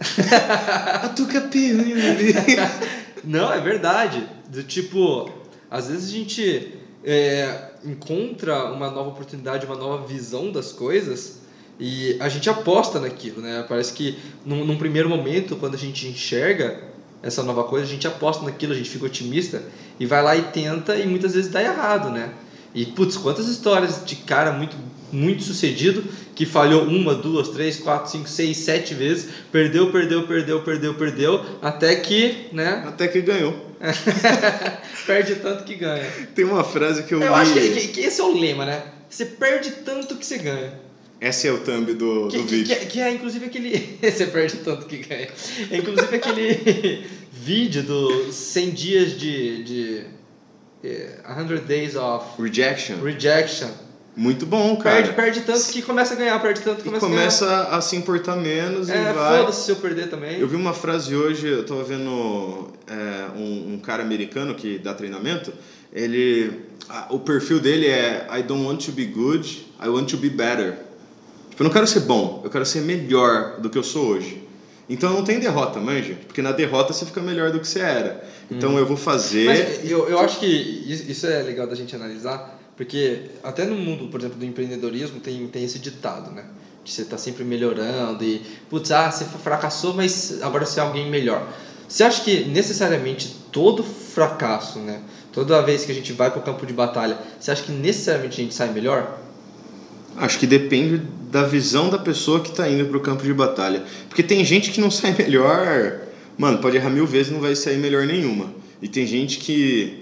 A 1.03 1.09
tuca 1.09 1.47
Não, 3.23 3.53
é 3.53 3.61
verdade. 3.61 4.27
Do 4.49 4.63
tipo, 4.63 5.31
às 5.69 5.87
vezes 5.87 6.09
a 6.09 6.11
gente 6.11 6.80
é, 7.03 7.72
encontra 7.84 8.65
uma 8.65 8.89
nova 8.89 9.10
oportunidade, 9.10 9.65
uma 9.65 9.75
nova 9.75 10.05
visão 10.05 10.51
das 10.51 10.72
coisas 10.72 11.41
e 11.79 12.15
a 12.20 12.29
gente 12.29 12.50
aposta 12.50 13.00
naquilo, 13.00 13.41
né? 13.41 13.65
Parece 13.67 13.93
que 13.93 14.17
num, 14.46 14.63
num 14.63 14.77
primeiro 14.77 15.10
momento, 15.10 15.55
quando 15.55 15.75
a 15.75 15.77
gente 15.77 16.08
enxerga 16.08 16.79
essa 17.24 17.41
nova 17.43 17.63
coisa, 17.63 17.86
a 17.86 17.89
gente 17.89 18.08
aposta 18.08 18.43
naquilo, 18.46 18.74
a 18.74 18.75
gente 18.75 18.89
fica 18.89 19.05
otimista 19.05 19.63
e 20.00 20.05
vai 20.05 20.22
lá 20.24 20.36
e 20.36 20.43
tenta 20.43 20.96
e 20.96 21.08
muitas 21.08 21.34
vezes 21.34 21.51
dá 21.51 21.62
errado, 21.62 22.10
né? 22.10 22.34
E 22.74 22.86
putz, 22.86 23.17
quantas 23.17 23.48
histórias 23.48 24.03
de 24.05 24.15
cara 24.17 24.51
muito 24.51 24.75
muito 25.12 25.43
sucedido 25.43 26.03
que 26.34 26.46
falhou 26.46 26.84
uma, 26.84 27.13
duas, 27.13 27.50
três, 27.50 27.77
quatro, 27.77 28.10
cinco, 28.10 28.29
seis, 28.29 28.58
sete 28.58 28.93
vezes, 28.93 29.29
perdeu, 29.51 29.91
perdeu, 29.91 30.25
perdeu, 30.25 30.62
perdeu, 30.62 30.93
perdeu, 30.93 31.46
até 31.62 31.96
que, 31.98 32.48
né, 32.53 32.84
Até 32.88 33.08
que 33.08 33.22
ganhou. 33.22 33.70
perde 35.05 35.35
tanto 35.35 35.63
que 35.63 35.75
ganha. 35.75 36.09
Tem 36.35 36.45
uma 36.45 36.63
frase 36.63 37.03
que 37.03 37.13
eu, 37.13 37.21
Eu 37.21 37.27
li. 37.29 37.33
acho 37.33 37.53
que, 37.53 37.88
que- 37.89 38.01
esse 38.01 38.21
é 38.21 38.23
o 38.23 38.38
lema, 38.39 38.65
né? 38.65 38.83
Você 39.09 39.25
perde 39.25 39.71
tanto 39.85 40.15
que 40.15 40.25
você 40.25 40.38
ganha. 40.38 40.73
Esse 41.19 41.47
é 41.47 41.51
o 41.51 41.59
thumb 41.59 41.93
do, 41.93 42.27
Que, 42.29 42.38
do 42.38 42.43
que, 42.45 42.55
vídeo. 42.55 42.65
que 42.65 42.73
é- 42.73 42.85
que 42.85 43.01
é 43.01 43.11
inclusive 43.11 43.45
aquele. 43.45 43.97
você 44.01 44.25
perde 44.27 44.57
tanto 44.57 44.85
que 44.88 44.97
ganha. 44.97 45.27
É 45.69 45.77
inclusive 45.77 46.15
aquele 46.15 47.05
vídeo 47.31 47.83
do 47.83 48.31
100 48.31 48.69
dias 48.71 49.19
de. 49.19 49.63
de 49.63 50.05
eh, 50.83 51.17
100 51.47 51.57
Days 51.67 51.95
of 51.95 52.41
Rejection. 52.41 53.01
Rejection. 53.03 53.69
Muito 54.15 54.45
bom, 54.45 54.75
cara. 54.75 54.95
Perde, 54.97 55.13
perde 55.13 55.41
tanto 55.41 55.67
que 55.71 55.81
começa 55.81 56.13
a 56.13 56.17
ganhar, 56.17 56.37
perde 56.41 56.59
tanto 56.61 56.81
que 56.83 56.89
E 56.89 56.91
começa, 56.91 57.05
começa 57.07 57.63
a 57.69 57.79
se 57.81 57.95
importar 57.95 58.35
menos 58.35 58.89
a 58.89 58.93
ganhar. 58.93 59.05
e 59.07 59.09
É, 59.09 59.13
vai. 59.13 59.39
foda-se 59.39 59.65
se 59.65 59.71
eu 59.71 59.77
perder 59.77 60.09
também. 60.09 60.37
Eu 60.39 60.47
vi 60.49 60.55
uma 60.57 60.73
frase 60.73 61.15
hoje, 61.15 61.47
eu 61.47 61.65
tava 61.65 61.83
vendo 61.83 62.69
é, 62.87 63.37
um, 63.37 63.75
um 63.75 63.79
cara 63.79 64.03
americano 64.03 64.53
que 64.53 64.77
dá 64.77 64.93
treinamento, 64.93 65.53
ele. 65.93 66.51
a- 66.89 67.07
o 67.09 67.19
perfil 67.19 67.59
dele 67.61 67.87
é 67.87 68.27
I 68.37 68.43
don't 68.43 68.65
want 68.65 68.83
to 68.85 68.91
be 68.91 69.05
good, 69.05 69.65
I 69.81 69.87
want 69.87 70.09
to 70.09 70.17
be 70.17 70.29
better. 70.29 70.73
Tipo, 71.49 71.63
eu 71.63 71.65
não 71.65 71.71
quero 71.71 71.87
ser 71.87 72.01
bom, 72.01 72.41
eu 72.43 72.49
quero 72.49 72.65
ser 72.65 72.81
melhor 72.81 73.59
do 73.61 73.69
que 73.69 73.77
eu 73.77 73.83
sou 73.83 74.07
hoje. 74.07 74.45
Então 74.89 75.13
não 75.13 75.23
tem 75.23 75.39
derrota, 75.39 75.79
manja? 75.79 76.15
Porque 76.27 76.41
na 76.41 76.51
derrota 76.51 76.91
você 76.91 77.05
fica 77.05 77.21
melhor 77.21 77.49
do 77.51 77.61
que 77.61 77.67
você 77.67 77.79
era. 77.79 78.25
Então 78.49 78.77
eu 78.77 78.85
vou 78.85 78.97
fazer. 78.97 79.45
Mas 79.45 79.89
eu, 79.89 80.09
eu 80.09 80.19
acho 80.19 80.37
que 80.39 80.45
isso 80.47 81.25
é 81.27 81.41
legal 81.43 81.65
da 81.65 81.75
gente 81.75 81.95
analisar, 81.95 82.59
porque 82.81 83.25
até 83.43 83.63
no 83.63 83.75
mundo, 83.75 84.07
por 84.07 84.19
exemplo, 84.19 84.39
do 84.39 84.43
empreendedorismo 84.43 85.19
tem, 85.19 85.45
tem 85.50 85.63
esse 85.63 85.77
ditado, 85.77 86.31
né? 86.31 86.45
De 86.83 86.91
você 86.91 87.03
estar 87.03 87.19
sempre 87.19 87.43
melhorando 87.43 88.23
e, 88.23 88.41
putz, 88.71 88.89
ah, 88.89 89.11
você 89.11 89.23
fracassou, 89.23 89.93
mas 89.93 90.41
agora 90.41 90.65
você 90.65 90.79
é 90.79 90.83
alguém 90.83 91.07
melhor. 91.07 91.47
Você 91.88 92.03
acha 92.03 92.23
que 92.23 92.43
necessariamente 92.45 93.35
todo 93.51 93.83
fracasso, 93.83 94.79
né? 94.79 95.00
Toda 95.31 95.61
vez 95.61 95.85
que 95.85 95.91
a 95.91 95.93
gente 95.93 96.11
vai 96.11 96.31
para 96.31 96.39
o 96.39 96.41
campo 96.41 96.65
de 96.65 96.73
batalha, 96.73 97.19
você 97.39 97.51
acha 97.51 97.61
que 97.61 97.71
necessariamente 97.71 98.41
a 98.41 98.43
gente 98.43 98.55
sai 98.55 98.71
melhor? 98.73 99.19
Acho 100.17 100.39
que 100.39 100.47
depende 100.47 101.03
da 101.29 101.43
visão 101.43 101.88
da 101.88 102.00
pessoa 102.00 102.39
que 102.39 102.50
está 102.50 102.67
indo 102.67 102.85
pro 102.85 103.00
campo 103.00 103.21
de 103.21 103.31
batalha. 103.31 103.83
Porque 104.09 104.23
tem 104.23 104.43
gente 104.43 104.71
que 104.71 104.81
não 104.81 104.89
sai 104.89 105.13
melhor. 105.15 106.00
Mano, 106.35 106.57
pode 106.57 106.77
errar 106.77 106.89
mil 106.89 107.05
vezes 107.05 107.27
e 107.27 107.33
não 107.35 107.41
vai 107.41 107.55
sair 107.55 107.77
melhor 107.77 108.07
nenhuma. 108.07 108.51
E 108.81 108.88
tem 108.88 109.05
gente 109.05 109.38
que, 109.38 110.00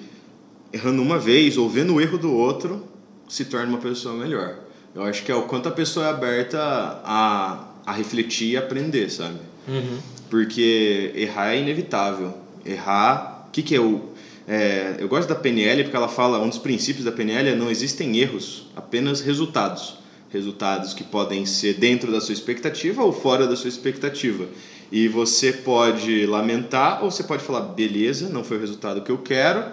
errando 0.72 1.02
uma 1.02 1.18
vez 1.18 1.58
ou 1.58 1.70
vendo 1.70 1.96
o 1.96 2.02
erro 2.02 2.18
do 2.18 2.34
outro, 2.34 2.84
se 3.28 3.46
torna 3.46 3.68
uma 3.68 3.78
pessoa 3.78 4.16
melhor. 4.16 4.58
Eu 4.94 5.04
acho 5.04 5.24
que 5.24 5.32
é 5.32 5.36
o 5.36 5.44
quanto 5.44 5.70
a 5.70 5.72
pessoa 5.72 6.08
é 6.08 6.10
aberta 6.10 6.60
a, 7.04 7.68
a 7.86 7.92
refletir 7.94 8.52
e 8.52 8.58
aprender, 8.58 9.10
sabe? 9.10 9.38
Porque 10.30 11.12
errar 11.16 11.54
é 11.54 11.62
inevitável. 11.62 12.34
Errar. 12.66 13.46
O 13.48 13.52
que, 13.52 13.62
que 13.62 13.76
é 13.76 13.80
o. 13.80 14.10
é, 14.48 14.98
eu 15.00 15.08
gosto 15.08 15.30
da 15.30 15.36
PNL 15.36 15.84
porque 15.84 15.96
ela 15.96 16.08
fala, 16.08 16.40
um 16.40 16.50
dos 16.50 16.58
princípios 16.58 17.06
da 17.06 17.12
PNL 17.12 17.50
é 17.50 17.56
não 17.56 17.70
existem 17.70 18.18
erros, 18.18 18.68
apenas 18.76 19.22
resultados. 19.22 19.98
Resultados 20.32 20.94
que 20.94 21.04
podem 21.04 21.46
ser 21.46 21.76
dentro 21.76 22.12
da 22.12 22.22
sua 22.22 22.34
expectativa 22.34 23.04
ou 23.04 23.12
fora 23.12 23.48
da 23.48 23.56
sua 23.56 23.70
expectativa. 23.70 24.48
E 24.92 25.08
você 25.08 25.52
pode 25.52 26.26
lamentar 26.26 27.04
ou 27.04 27.12
você 27.12 27.24
pode 27.24 27.44
falar, 27.44 27.62
beleza, 27.62 28.30
não 28.30 28.44
foi 28.44 28.58
o 28.58 28.60
resultado 28.60 29.02
que 29.02 29.12
eu 29.12 29.20
quero, 29.20 29.64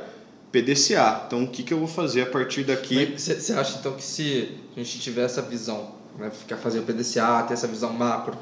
PDCA. 0.52 1.24
Então 1.26 1.44
o 1.44 1.48
que, 1.48 1.62
que 1.62 1.72
eu 1.74 1.78
vou 1.78 1.88
fazer 1.88 2.22
a 2.22 2.26
partir 2.26 2.64
daqui? 2.64 3.14
Você 3.16 3.52
acha 3.52 3.78
então 3.78 3.92
que 3.94 4.04
se 4.04 4.56
a 4.76 4.78
gente 4.80 4.98
tiver 5.00 5.24
essa 5.24 5.42
visão, 5.42 5.90
né, 6.18 6.30
ficar 6.30 6.56
fazendo 6.56 6.86
PDCA, 6.86 7.44
ter 7.46 7.54
essa 7.54 7.66
visão 7.66 7.92
macro, 7.92 8.36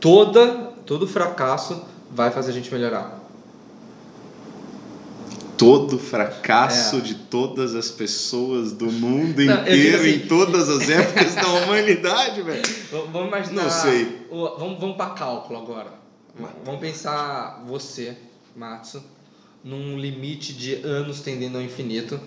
toda, 0.00 0.72
todo 0.86 1.06
fracasso 1.06 1.82
vai 2.10 2.30
fazer 2.30 2.50
a 2.50 2.54
gente 2.54 2.72
melhorar? 2.72 3.22
todo 5.56 5.98
fracasso 6.00 6.96
É. 6.96 7.00
de 7.00 7.14
todas 7.14 7.76
as 7.76 7.88
pessoas 7.88 8.72
do 8.72 8.86
mundo 8.90 9.40
Não, 9.44 9.60
inteiro, 9.62 9.98
assim- 10.00 10.14
em 10.16 10.18
todas 10.26 10.68
as 10.68 10.88
épocas 10.90 11.34
da 11.36 11.46
humanidade, 11.48 12.42
velho. 12.42 12.62
Vamos 13.12 13.28
imaginar. 13.28 13.62
Não 13.62 13.70
sei. 13.70 14.26
o- 14.30 14.58
vamos 14.58 14.80
vamos 14.80 14.96
para 14.96 15.10
cálculo 15.10 15.60
agora. 15.60 15.92
Vamos 16.64 16.80
pensar 16.80 17.62
você, 17.68 18.16
Matsu, 18.56 19.00
num 19.64 19.98
limite 19.98 20.52
de 20.52 20.74
anos 20.84 21.20
tendendo 21.20 21.56
ao 21.56 21.62
infinito, 21.64 22.20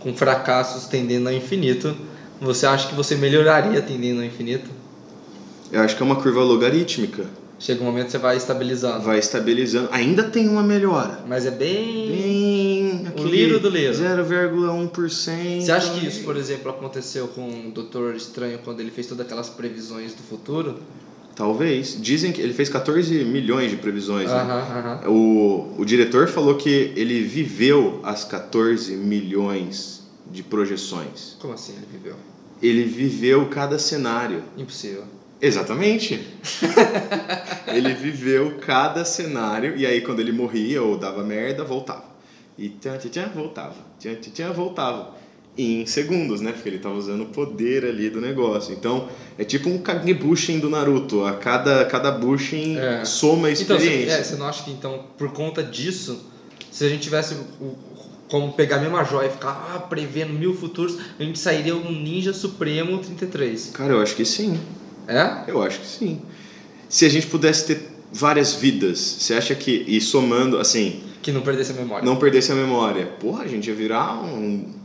com 0.00 0.12
fracassos 0.12 0.86
tendendo 0.86 1.28
ao 1.28 1.32
infinito. 1.32 1.96
Você 2.40 2.66
acha 2.66 2.88
que 2.88 2.94
você 2.94 3.14
melhoraria 3.14 3.80
tendendo 3.80 4.18
ao 4.18 4.24
infinito? 4.24 4.68
Eu 5.70 5.82
acho 5.82 5.96
que 5.96 6.02
é 6.02 6.06
uma 6.06 6.16
curva 6.16 6.42
logarítmica. 6.42 7.24
Chega 7.60 7.82
um 7.82 7.84
momento 7.84 8.06
que 8.06 8.12
você 8.12 8.18
vai 8.18 8.36
estabilizando. 8.38 9.04
Vai 9.04 9.18
estabilizando. 9.18 9.88
Ainda 9.92 10.24
tem 10.24 10.48
uma 10.48 10.62
melhora. 10.62 11.22
Mas 11.28 11.44
é 11.44 11.50
bem. 11.50 12.08
Bem, 12.10 13.12
O 13.18 13.24
liro 13.24 13.60
do 13.60 13.68
liro. 13.68 13.92
0,1%. 13.92 15.60
Você 15.60 15.70
acha 15.70 15.92
que 15.92 16.06
isso, 16.06 16.24
por 16.24 16.36
exemplo, 16.36 16.70
aconteceu 16.70 17.28
com 17.28 17.68
o 17.68 17.70
Doutor 17.70 18.16
Estranho 18.16 18.58
quando 18.64 18.80
ele 18.80 18.90
fez 18.90 19.06
todas 19.06 19.26
aquelas 19.26 19.50
previsões 19.50 20.14
do 20.14 20.22
futuro? 20.22 20.76
Talvez. 21.34 21.96
Dizem 22.00 22.32
que 22.32 22.40
ele 22.40 22.52
fez 22.52 22.68
14 22.68 23.24
milhões 23.24 23.70
de 23.70 23.76
previsões. 23.76 24.28
né? 24.28 24.34
Aham, 24.36 24.60
aham. 24.60 25.10
O, 25.10 25.74
o 25.78 25.84
diretor 25.84 26.28
falou 26.28 26.56
que 26.56 26.92
ele 26.96 27.22
viveu 27.22 28.00
as 28.02 28.24
14 28.24 28.94
milhões 28.96 30.02
de 30.30 30.42
projeções. 30.42 31.36
Como 31.40 31.54
assim 31.54 31.72
ele 31.76 31.86
viveu? 31.90 32.16
Ele 32.62 32.84
viveu 32.84 33.46
cada 33.48 33.78
cenário. 33.78 34.42
Impossível. 34.56 35.04
Exatamente. 35.40 36.20
ele 37.66 37.94
viveu 37.94 38.58
cada 38.60 39.04
cenário 39.04 39.76
e 39.76 39.86
aí 39.86 40.02
quando 40.02 40.20
ele 40.20 40.32
morria 40.32 40.82
ou 40.82 40.98
dava 40.98 41.24
merda, 41.24 41.64
voltava. 41.64 42.04
E 42.58 42.68
tchan, 42.68 42.98
tchan, 42.98 43.08
tchan, 43.08 43.28
voltava. 43.34 43.76
Tchan, 43.98 44.16
tchan, 44.16 44.30
tchan, 44.32 44.52
voltava. 44.52 45.14
Em 45.58 45.84
segundos, 45.84 46.40
né? 46.40 46.52
Porque 46.52 46.68
ele 46.68 46.78
tava 46.78 46.94
usando 46.94 47.22
o 47.22 47.26
poder 47.26 47.84
ali 47.84 48.08
do 48.08 48.20
negócio. 48.20 48.72
Então, 48.72 49.08
é 49.36 49.44
tipo 49.44 49.68
um 49.68 49.78
Kagebushin 49.78 50.58
do 50.60 50.70
Naruto. 50.70 51.24
A 51.24 51.32
cada, 51.32 51.84
cada 51.84 52.10
Bushin 52.10 52.78
É. 52.78 53.04
soma 53.04 53.50
Então, 53.50 53.76
você, 53.78 53.84
experiência. 53.84 54.12
é, 54.14 54.22
você 54.22 54.36
não 54.36 54.46
acha 54.46 54.62
que 54.62 54.70
então, 54.70 55.04
por 55.18 55.32
conta 55.32 55.62
disso, 55.62 56.24
se 56.70 56.84
a 56.84 56.88
gente 56.88 57.02
tivesse 57.02 57.34
o- 57.60 57.74
como 58.28 58.52
pegar 58.52 58.76
a 58.76 58.80
mesma 58.80 59.02
joia 59.04 59.26
e 59.26 59.30
ficar 59.30 59.72
ah, 59.74 59.78
prevendo 59.80 60.32
mil 60.32 60.54
futuros, 60.54 60.96
a 61.18 61.22
gente 61.22 61.38
sairia 61.38 61.74
um 61.74 61.90
Ninja 61.90 62.32
Supremo 62.32 62.98
33. 62.98 63.70
Cara, 63.74 63.92
eu 63.94 64.00
acho 64.00 64.14
que 64.14 64.24
sim. 64.24 64.58
É? 65.08 65.50
Eu 65.50 65.60
acho 65.62 65.80
que 65.80 65.86
sim. 65.86 66.22
Se 66.88 67.04
a 67.04 67.08
gente 67.08 67.26
pudesse 67.26 67.66
ter 67.66 67.90
várias 68.12 68.54
vidas, 68.54 68.98
você 68.98 69.34
acha 69.34 69.54
que, 69.56 69.84
e 69.86 70.00
somando, 70.00 70.58
assim, 70.58 71.00
Que 71.22 71.32
não 71.32 71.40
perdesse 71.42 71.72
a 71.72 71.74
memória. 71.74 72.04
não 72.04 72.16
perdesse 72.16 72.52
a 72.52 72.54
memória, 72.54 73.06
porra, 73.18 73.42
a 73.42 73.48
gente 73.48 73.68
ia 73.68 73.74
virar 73.74 74.22
um 74.22 74.78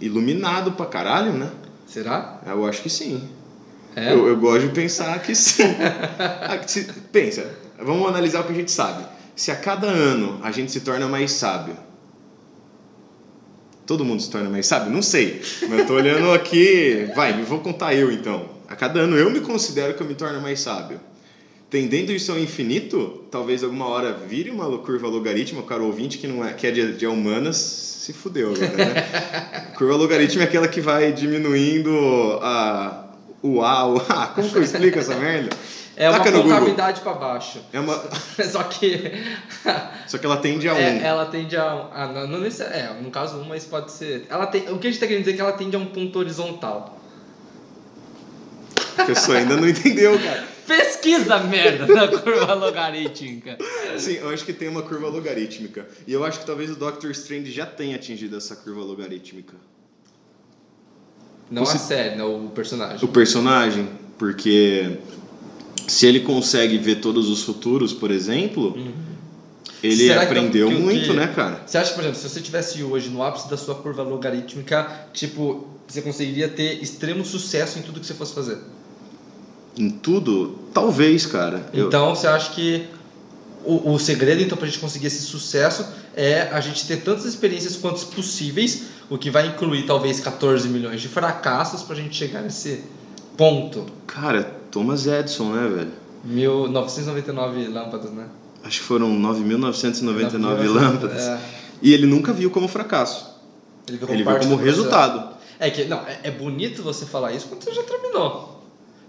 iluminado 0.00 0.72
pra 0.72 0.86
caralho, 0.86 1.32
né? 1.32 1.50
Será? 1.86 2.40
Eu 2.46 2.66
acho 2.66 2.82
que 2.82 2.90
sim. 2.90 3.28
É? 3.96 4.12
Eu, 4.12 4.28
eu 4.28 4.36
gosto 4.36 4.68
de 4.68 4.74
pensar 4.74 5.20
que 5.20 5.34
sim. 5.34 5.64
Ah, 6.18 6.58
pensa, 7.10 7.50
vamos 7.78 8.08
analisar 8.08 8.40
o 8.40 8.44
que 8.44 8.52
a 8.52 8.56
gente 8.56 8.70
sabe. 8.70 9.04
Se 9.34 9.50
a 9.50 9.56
cada 9.56 9.86
ano 9.86 10.38
a 10.42 10.50
gente 10.50 10.70
se 10.70 10.80
torna 10.80 11.08
mais 11.08 11.32
sábio, 11.32 11.76
todo 13.86 14.04
mundo 14.04 14.22
se 14.22 14.30
torna 14.30 14.48
mais 14.48 14.66
sábio? 14.66 14.92
Não 14.92 15.02
sei, 15.02 15.42
mas 15.68 15.80
eu 15.80 15.86
tô 15.86 15.94
olhando 15.94 16.30
aqui. 16.32 17.10
Vai, 17.14 17.36
me 17.36 17.42
vou 17.42 17.58
contar 17.58 17.94
eu 17.94 18.12
então. 18.12 18.48
A 18.68 18.76
cada 18.76 19.00
ano 19.00 19.16
eu 19.16 19.30
me 19.30 19.40
considero 19.40 19.94
que 19.94 20.02
eu 20.02 20.06
me 20.06 20.14
torno 20.14 20.40
mais 20.40 20.60
sábio. 20.60 21.00
Tendendo 21.70 22.10
isso 22.10 22.32
ao 22.32 22.38
infinito, 22.38 23.22
talvez 23.30 23.62
alguma 23.62 23.86
hora 23.86 24.12
vire 24.12 24.50
uma 24.50 24.78
curva 24.78 25.06
logarítmica, 25.06 25.64
o 25.64 25.66
cara 25.68 25.82
ouvinte 25.84 26.18
que, 26.18 26.26
não 26.26 26.44
é, 26.44 26.52
que 26.52 26.66
é 26.66 26.70
de, 26.72 26.94
de 26.94 27.06
humanas 27.06 27.56
se 27.56 28.12
fudeu 28.12 28.52
agora, 28.52 28.76
né? 28.76 29.70
curva 29.78 29.94
logarítmica 29.94 30.42
é 30.44 30.48
aquela 30.48 30.66
que 30.66 30.80
vai 30.80 31.12
diminuindo 31.12 31.90
a, 32.42 33.04
o 33.40 33.62
A, 33.62 33.86
o 33.86 33.98
A. 34.08 34.26
Como 34.34 34.50
que 34.50 34.58
eu 34.58 34.62
explico 34.62 34.98
essa 34.98 35.14
merda? 35.14 35.50
É 35.96 36.08
uma 36.08 36.18
Taca 36.18 36.30
Google. 36.32 36.50
concavidade 36.50 37.02
para 37.02 37.12
baixo. 37.12 37.60
É 37.72 37.78
uma, 37.78 38.02
Só 38.50 38.62
que 38.64 39.12
só 40.08 40.18
que 40.18 40.26
ela 40.26 40.38
tende 40.38 40.66
a 40.68 40.74
um. 40.74 40.78
é, 40.78 41.04
ela 41.04 41.26
tende 41.26 41.56
a. 41.56 41.88
a 41.92 42.06
não, 42.08 42.26
não 42.26 42.40
necess- 42.40 42.72
é, 42.72 42.90
no 43.00 43.10
caso, 43.10 43.36
um, 43.36 43.44
mas 43.44 43.64
pode 43.64 43.92
ser. 43.92 44.26
Ela 44.28 44.46
tem, 44.46 44.62
o 44.62 44.78
que 44.78 44.88
a 44.88 44.90
gente 44.90 44.94
está 44.94 45.06
querendo 45.06 45.20
dizer 45.20 45.32
é 45.32 45.34
que 45.36 45.40
ela 45.42 45.52
tende 45.52 45.76
a 45.76 45.78
um 45.78 45.86
ponto 45.86 46.18
horizontal. 46.18 46.98
A 48.96 49.04
pessoa 49.04 49.38
ainda 49.38 49.56
não 49.56 49.68
entendeu, 49.68 50.18
cara. 50.18 50.48
Pesquisa 50.70 51.38
merda 51.40 51.84
na 51.84 52.06
curva 52.06 52.54
logarítmica. 52.54 53.58
Sim, 53.98 54.12
eu 54.18 54.28
acho 54.28 54.44
que 54.44 54.52
tem 54.52 54.68
uma 54.68 54.82
curva 54.82 55.08
logarítmica. 55.08 55.84
E 56.06 56.12
eu 56.12 56.24
acho 56.24 56.38
que 56.38 56.46
talvez 56.46 56.70
o 56.70 56.76
Doctor 56.76 57.10
Strange 57.10 57.50
já 57.50 57.66
tenha 57.66 57.96
atingido 57.96 58.36
essa 58.36 58.54
curva 58.54 58.80
logarítmica. 58.82 59.54
Não 61.50 61.64
Você- 61.66 61.76
a 61.76 61.80
série, 61.80 62.14
não 62.16 62.46
o 62.46 62.50
personagem. 62.50 63.04
O 63.04 63.08
personagem, 63.08 63.88
porque 64.16 64.98
se 65.88 66.06
ele 66.06 66.20
consegue 66.20 66.78
ver 66.78 67.00
todos 67.00 67.28
os 67.28 67.42
futuros, 67.42 67.92
por 67.92 68.12
exemplo, 68.12 68.76
ele 69.82 70.02
Uhum. 70.02 70.08
Será 70.08 70.20
que 70.20 70.26
aprendeu 70.26 70.68
que 70.68 70.74
muito, 70.74 71.06
que- 71.08 71.12
né, 71.14 71.26
cara? 71.34 71.64
Você 71.66 71.78
acha, 71.78 71.92
por 71.94 72.02
exemplo, 72.02 72.16
se 72.20 72.28
você 72.28 72.40
tivesse 72.40 72.80
hoje 72.84 73.08
no 73.10 73.24
ápice 73.24 73.50
da 73.50 73.56
sua 73.56 73.74
curva 73.74 74.04
logarítmica, 74.04 75.08
tipo, 75.12 75.66
você 75.88 76.00
conseguiria 76.00 76.48
ter 76.48 76.80
extremo 76.80 77.24
sucesso 77.24 77.76
em 77.80 77.82
tudo 77.82 77.98
que 77.98 78.06
você 78.06 78.14
fosse 78.14 78.32
fazer? 78.32 78.58
Em 79.76 79.88
tudo, 79.90 80.58
talvez, 80.74 81.26
cara. 81.26 81.68
Eu- 81.72 81.86
Então, 81.88 82.14
você 82.14 82.26
acha 82.26 82.52
que 82.52 82.86
o, 83.64 83.92
o 83.92 83.98
segredo, 83.98 84.42
então, 84.42 84.56
pra 84.58 84.66
gente 84.66 84.78
conseguir 84.78 85.06
esse 85.06 85.20
sucesso 85.22 85.86
é 86.16 86.42
a 86.52 86.60
gente 86.60 86.86
ter 86.86 86.98
tantas 86.98 87.24
experiências 87.24 87.76
quanto 87.76 88.04
possíveis, 88.06 88.82
o 89.08 89.16
que 89.16 89.30
vai 89.30 89.46
incluir 89.48 89.86
talvez 89.86 90.20
14 90.20 90.68
milhões 90.68 91.00
de 91.00 91.08
fracassos 91.08 91.82
pra 91.82 91.94
gente 91.94 92.16
chegar 92.16 92.42
nesse 92.42 92.82
ponto. 93.36 93.86
Cara, 94.06 94.44
Thomas 94.70 95.06
Edison, 95.06 95.52
né, 95.52 95.68
velho? 95.68 95.90
1999 96.24 97.66
lâmpadas, 97.68 98.10
né? 98.10 98.26
Acho 98.62 98.80
que 98.80 98.84
foram 98.86 99.08
9.999 99.18 100.66
lâmpadas. 100.68 101.22
É, 101.22 101.38
E 101.82 101.94
ele 101.94 102.06
nunca 102.06 102.32
viu 102.32 102.50
como 102.50 102.68
fracasso. 102.68 103.26
ele 103.88 103.96
viu 103.98 104.08
Ele 104.10 104.22
viu 104.22 104.38
como 104.38 104.56
resultado. 104.56 105.34
É 105.58 105.70
que, 105.70 105.84
não, 105.84 105.98
é, 106.00 106.20
é 106.24 106.30
bonito 106.30 106.82
você 106.82 107.06
falar 107.06 107.32
isso 107.32 107.46
quando 107.48 107.62
você 107.62 107.72
já 107.72 107.82
terminou. 107.82 108.59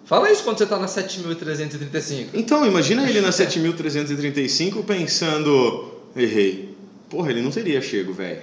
Fala 0.06 0.32
isso 0.32 0.44
quando 0.44 0.58
você 0.58 0.66
tá 0.66 0.78
na 0.78 0.88
7.335. 0.88 2.30
Então, 2.34 2.66
imagina 2.66 3.08
ele 3.08 3.22
na 3.22 3.32
7335 3.32 4.84
pensando: 4.84 5.92
errei. 6.16 6.76
Porra, 7.10 7.30
ele 7.30 7.42
não 7.42 7.52
teria 7.52 7.82
chego, 7.82 8.14
velho. 8.14 8.42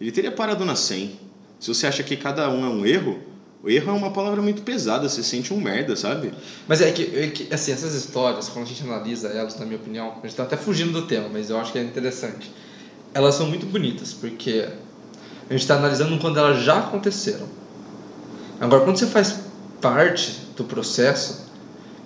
Ele 0.00 0.12
teria 0.12 0.30
parado 0.30 0.64
na 0.64 0.76
100. 0.76 1.18
Se 1.58 1.68
você 1.68 1.86
acha 1.86 2.02
que 2.02 2.16
cada 2.16 2.48
um 2.50 2.64
é 2.64 2.68
um 2.68 2.86
erro, 2.86 3.18
o 3.62 3.68
erro 3.68 3.90
é 3.90 3.94
uma 3.94 4.10
palavra 4.12 4.40
muito 4.40 4.62
pesada, 4.62 5.08
você 5.08 5.22
sente 5.22 5.52
um 5.52 5.60
merda, 5.60 5.96
sabe? 5.96 6.32
Mas 6.68 6.80
é 6.80 6.92
que, 6.92 7.02
é 7.16 7.26
que, 7.28 7.52
assim, 7.52 7.72
essas 7.72 7.94
histórias, 7.94 8.48
quando 8.48 8.66
a 8.66 8.68
gente 8.68 8.82
analisa 8.84 9.28
elas, 9.28 9.58
na 9.58 9.64
minha 9.64 9.78
opinião, 9.78 10.14
a 10.22 10.26
gente 10.26 10.36
tá 10.36 10.44
até 10.44 10.56
fugindo 10.56 10.92
do 10.92 11.02
tema, 11.06 11.28
mas 11.28 11.50
eu 11.50 11.58
acho 11.58 11.72
que 11.72 11.78
é 11.78 11.82
interessante. 11.82 12.52
Elas 13.12 13.34
são 13.34 13.48
muito 13.48 13.66
bonitas, 13.66 14.12
porque 14.12 14.68
a 15.48 15.52
gente 15.52 15.62
está 15.62 15.76
analisando 15.76 16.16
quando 16.18 16.38
elas 16.38 16.62
já 16.62 16.78
aconteceram. 16.78 17.48
Agora, 18.60 18.84
quando 18.84 18.98
você 18.98 19.06
faz 19.06 19.47
parte 19.80 20.40
do 20.56 20.64
processo, 20.64 21.46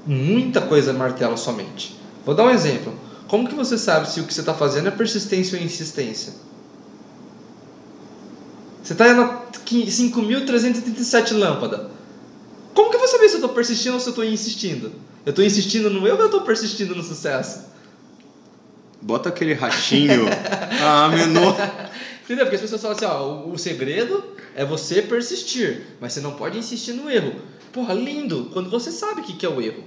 muita 0.06 0.60
coisa 0.60 0.92
martela 0.92 1.36
sua 1.36 1.52
mente. 1.52 1.96
Vou 2.24 2.34
dar 2.34 2.44
um 2.44 2.50
exemplo. 2.50 2.94
Como 3.28 3.48
que 3.48 3.54
você 3.54 3.78
sabe 3.78 4.10
se 4.10 4.20
o 4.20 4.24
que 4.24 4.34
você 4.34 4.40
está 4.40 4.52
fazendo 4.52 4.88
é 4.88 4.90
persistência 4.90 5.58
ou 5.58 5.64
insistência? 5.64 6.34
Você 8.82 8.92
está 8.92 9.14
na 9.14 9.42
5.337 9.52 11.32
lâmpada. 11.32 11.90
Como 12.74 12.90
que 12.90 12.96
eu 12.96 13.00
vou 13.00 13.08
saber 13.08 13.28
se 13.28 13.34
eu 13.34 13.40
estou 13.40 13.54
persistindo 13.54 13.94
ou 13.94 14.00
se 14.00 14.06
eu 14.06 14.10
estou 14.10 14.24
insistindo? 14.24 14.92
Eu 15.24 15.30
estou 15.30 15.44
insistindo 15.44 15.88
no 15.88 16.06
eu 16.06 16.14
ou 16.14 16.20
eu 16.20 16.26
estou 16.26 16.42
persistindo 16.42 16.94
no 16.94 17.02
sucesso? 17.02 17.66
Bota 19.00 19.28
aquele 19.28 19.54
ratinho. 19.54 20.26
ah, 20.82 21.08
menor. 21.08 21.56
Entendeu? 22.24 22.46
Porque 22.46 22.56
as 22.56 22.62
pessoas 22.62 22.80
falam 22.80 22.96
assim, 22.96 23.04
ó, 23.04 23.48
o 23.48 23.58
segredo 23.58 24.22
é 24.54 24.64
você 24.64 25.02
persistir, 25.02 25.82
mas 26.00 26.12
você 26.12 26.20
não 26.20 26.32
pode 26.32 26.58
insistir 26.58 26.92
no 26.92 27.10
erro. 27.10 27.34
Porra, 27.72 27.94
lindo, 27.94 28.50
quando 28.52 28.68
você 28.68 28.92
sabe 28.92 29.22
o 29.22 29.24
que, 29.24 29.32
que 29.32 29.46
é 29.46 29.48
o 29.48 29.60
erro. 29.60 29.84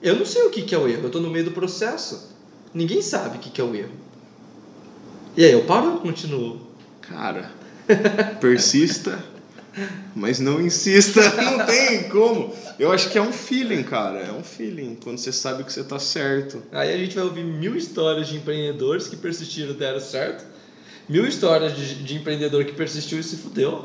Eu 0.00 0.16
não 0.16 0.24
sei 0.24 0.42
o 0.42 0.50
que, 0.50 0.62
que 0.62 0.74
é 0.74 0.78
o 0.78 0.88
erro, 0.88 1.02
eu 1.02 1.06
estou 1.06 1.20
no 1.20 1.30
meio 1.30 1.44
do 1.44 1.50
processo. 1.50 2.30
Ninguém 2.72 3.02
sabe 3.02 3.36
o 3.36 3.40
que, 3.40 3.50
que 3.50 3.60
é 3.60 3.64
o 3.64 3.74
erro. 3.74 3.92
E 5.36 5.44
aí, 5.44 5.52
eu 5.52 5.64
paro 5.64 5.92
ou 5.92 5.98
continuo? 5.98 6.60
Cara, 7.02 7.50
persista, 8.40 9.22
mas 10.14 10.38
não 10.38 10.60
insista. 10.60 11.20
Não 11.40 11.64
tem 11.64 12.08
como. 12.08 12.54
Eu 12.78 12.90
acho 12.92 13.08
que 13.10 13.18
é 13.18 13.22
um 13.22 13.32
feeling, 13.32 13.82
cara. 13.82 14.18
É 14.18 14.32
um 14.32 14.42
feeling. 14.42 14.96
Quando 15.02 15.18
você 15.18 15.32
sabe 15.32 15.64
que 15.64 15.72
você 15.72 15.84
tá 15.84 15.98
certo. 15.98 16.62
Aí 16.72 16.92
a 16.92 16.96
gente 16.96 17.14
vai 17.14 17.24
ouvir 17.24 17.44
mil 17.44 17.76
histórias 17.76 18.28
de 18.28 18.36
empreendedores 18.36 19.06
que 19.06 19.16
persistiram 19.16 19.70
e 19.70 19.74
deram 19.74 20.00
certo. 20.00 20.44
Mil 21.08 21.26
histórias 21.26 21.76
de, 21.76 22.02
de 22.02 22.14
empreendedor 22.16 22.64
que 22.64 22.72
persistiu 22.72 23.18
e 23.20 23.22
se 23.22 23.36
fudeu. 23.36 23.82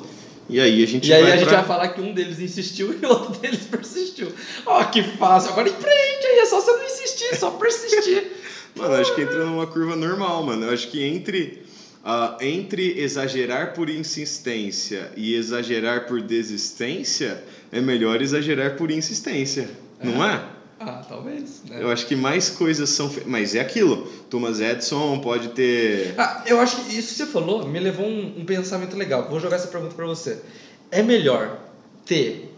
E 0.50 0.60
aí 0.60 0.84
a 0.84 0.88
gente 0.88 1.10
E 1.10 1.14
aí 1.14 1.24
vai 1.24 1.32
a 1.32 1.38
gente 1.38 1.48
pra- 1.48 1.58
vai 1.58 1.66
falar 1.68 1.88
que 1.90 2.02
um 2.02 2.14
deles 2.14 2.40
insistiu 2.40 2.94
e 3.02 3.06
o 3.06 3.10
outro 3.10 3.40
deles 3.40 3.62
persistiu. 3.66 4.32
Ó, 4.66 4.84
que 4.86 5.02
fácil. 5.04 5.52
Agora 5.52 5.68
empreende 5.70 6.26
aí, 6.28 6.40
é 6.40 6.46
só 6.46 6.62
você 6.62 6.72
não 6.72 6.86
insistir, 6.86 7.26
é 7.32 7.36
só 7.36 7.52
persistir. 7.52 8.32
Mano, 8.76 8.94
acho 8.96 9.16
que 9.16 9.22
entra 9.22 9.46
numa 9.46 9.66
curva 9.68 9.96
normal, 9.96 10.44
mano. 10.44 10.66
Eu 10.66 10.74
acho 10.74 10.90
que 10.90 11.02
entre, 11.02 11.64
ah, 12.04 12.38
entre 12.42 13.00
exagerar 13.00 13.74
por 13.74 13.90
insistência 13.90 15.10
e 15.16 15.34
exagerar 15.34 16.08
por 16.08 16.20
desistência, 16.22 17.42
é 17.72 17.80
melhor 17.80 18.22
exagerar 18.22 18.76
por 18.76 18.92
insistência. 18.92 19.70
Não 20.04 20.22
é? 20.24 20.44
Ah, 20.80 21.02
talvez. 21.08 21.62
Né? 21.70 21.78
Eu 21.82 21.90
acho 21.90 22.06
que 22.06 22.16
mais 22.16 22.50
coisas 22.50 22.90
são. 22.90 23.10
fe- 23.10 23.24
Mas 23.26 23.56
é 23.56 23.60
aquilo. 23.62 24.08
Thomas 24.30 24.60
Edison 24.60 25.20
pode 25.20 25.50
ter. 25.50 26.14
Ah, 26.18 26.44
eu 26.46 26.60
acho 26.60 26.78
que 26.84 26.98
isso 26.98 27.10
que 27.10 27.16
você 27.16 27.26
falou 27.26 27.66
me 27.68 27.80
levou 27.80 28.06
um, 28.06 28.40
um 28.42 28.46
pensamento 28.46 28.96
legal. 28.98 29.28
Vou 29.30 29.40
jogar 29.40 29.56
essa 29.56 29.68
pergunta 29.68 29.96
pra 29.96 30.06
você. 30.06 30.42
É 30.92 31.02
melhor 31.02 31.60
ter 32.06 32.54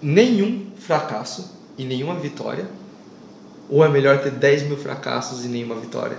nenhum 0.00 0.66
fracasso 0.78 1.50
e 1.76 1.84
nenhuma 1.84 2.14
vitória? 2.14 2.66
Ou 3.68 3.84
é 3.84 3.88
melhor 3.88 4.22
ter 4.22 4.30
10 4.30 4.62
mil 4.64 4.76
fracassos 4.76 5.44
e 5.44 5.48
nenhuma 5.48 5.74
vitória? 5.74 6.18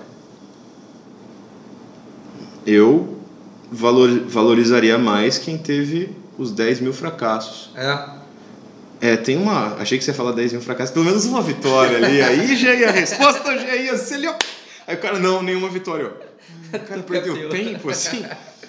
Eu 2.66 3.18
valor, 3.72 4.10
valorizaria 4.28 4.98
mais 4.98 5.38
quem 5.38 5.58
teve 5.58 6.16
os 6.38 6.52
10 6.52 6.80
mil 6.82 6.94
fracassos. 6.94 7.70
É. 7.76 8.25
É, 9.02 9.18
tem 9.18 9.38
uma. 9.38 9.76
Achei 9.76 9.98
que 9.98 10.04
você 10.04 10.12
ia 10.12 10.16
falar 10.16 10.32
10 10.32 10.54
mil 10.54 10.62
fracassos, 10.62 10.94
pelo 10.94 11.06
menos 11.06 11.26
uma 11.26 11.42
vitória 11.42 11.98
ali. 11.98 12.22
Aí 12.22 12.56
já 12.56 12.74
ia 12.74 12.90
a 12.90 12.92
resposta, 12.92 13.58
já 13.58 13.76
ia 13.76 13.94
ali, 13.94 14.28
ó. 14.28 14.36
Aí 14.88 14.96
o 14.96 15.00
cara, 15.00 15.20
não, 15.20 15.42
nenhuma 15.42 15.70
vitória. 15.70 16.12
O 16.74 16.80
cara 16.80 17.02
perdeu 17.04 17.50
tempo, 17.50 17.90
assim. 17.90 18.26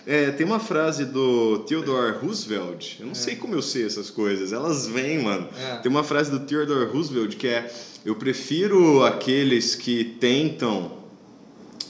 É, 0.06 0.30
tem 0.30 0.46
uma 0.46 0.60
frase 0.60 1.04
do 1.04 1.60
Theodore 1.60 2.18
Roosevelt, 2.18 3.00
eu 3.00 3.06
não 3.06 3.12
é. 3.12 3.16
sei 3.16 3.34
como 3.34 3.54
eu 3.54 3.62
sei 3.62 3.84
essas 3.84 4.08
coisas, 4.08 4.52
elas 4.52 4.86
vêm, 4.86 5.20
mano. 5.20 5.48
É. 5.58 5.76
Tem 5.78 5.90
uma 5.90 6.04
frase 6.04 6.30
do 6.30 6.40
Theodore 6.40 6.88
Roosevelt 6.90 7.36
que 7.36 7.48
é: 7.48 7.70
Eu 8.04 8.14
prefiro 8.14 9.04
aqueles 9.04 9.74
que 9.74 10.04
tentam. 10.04 11.04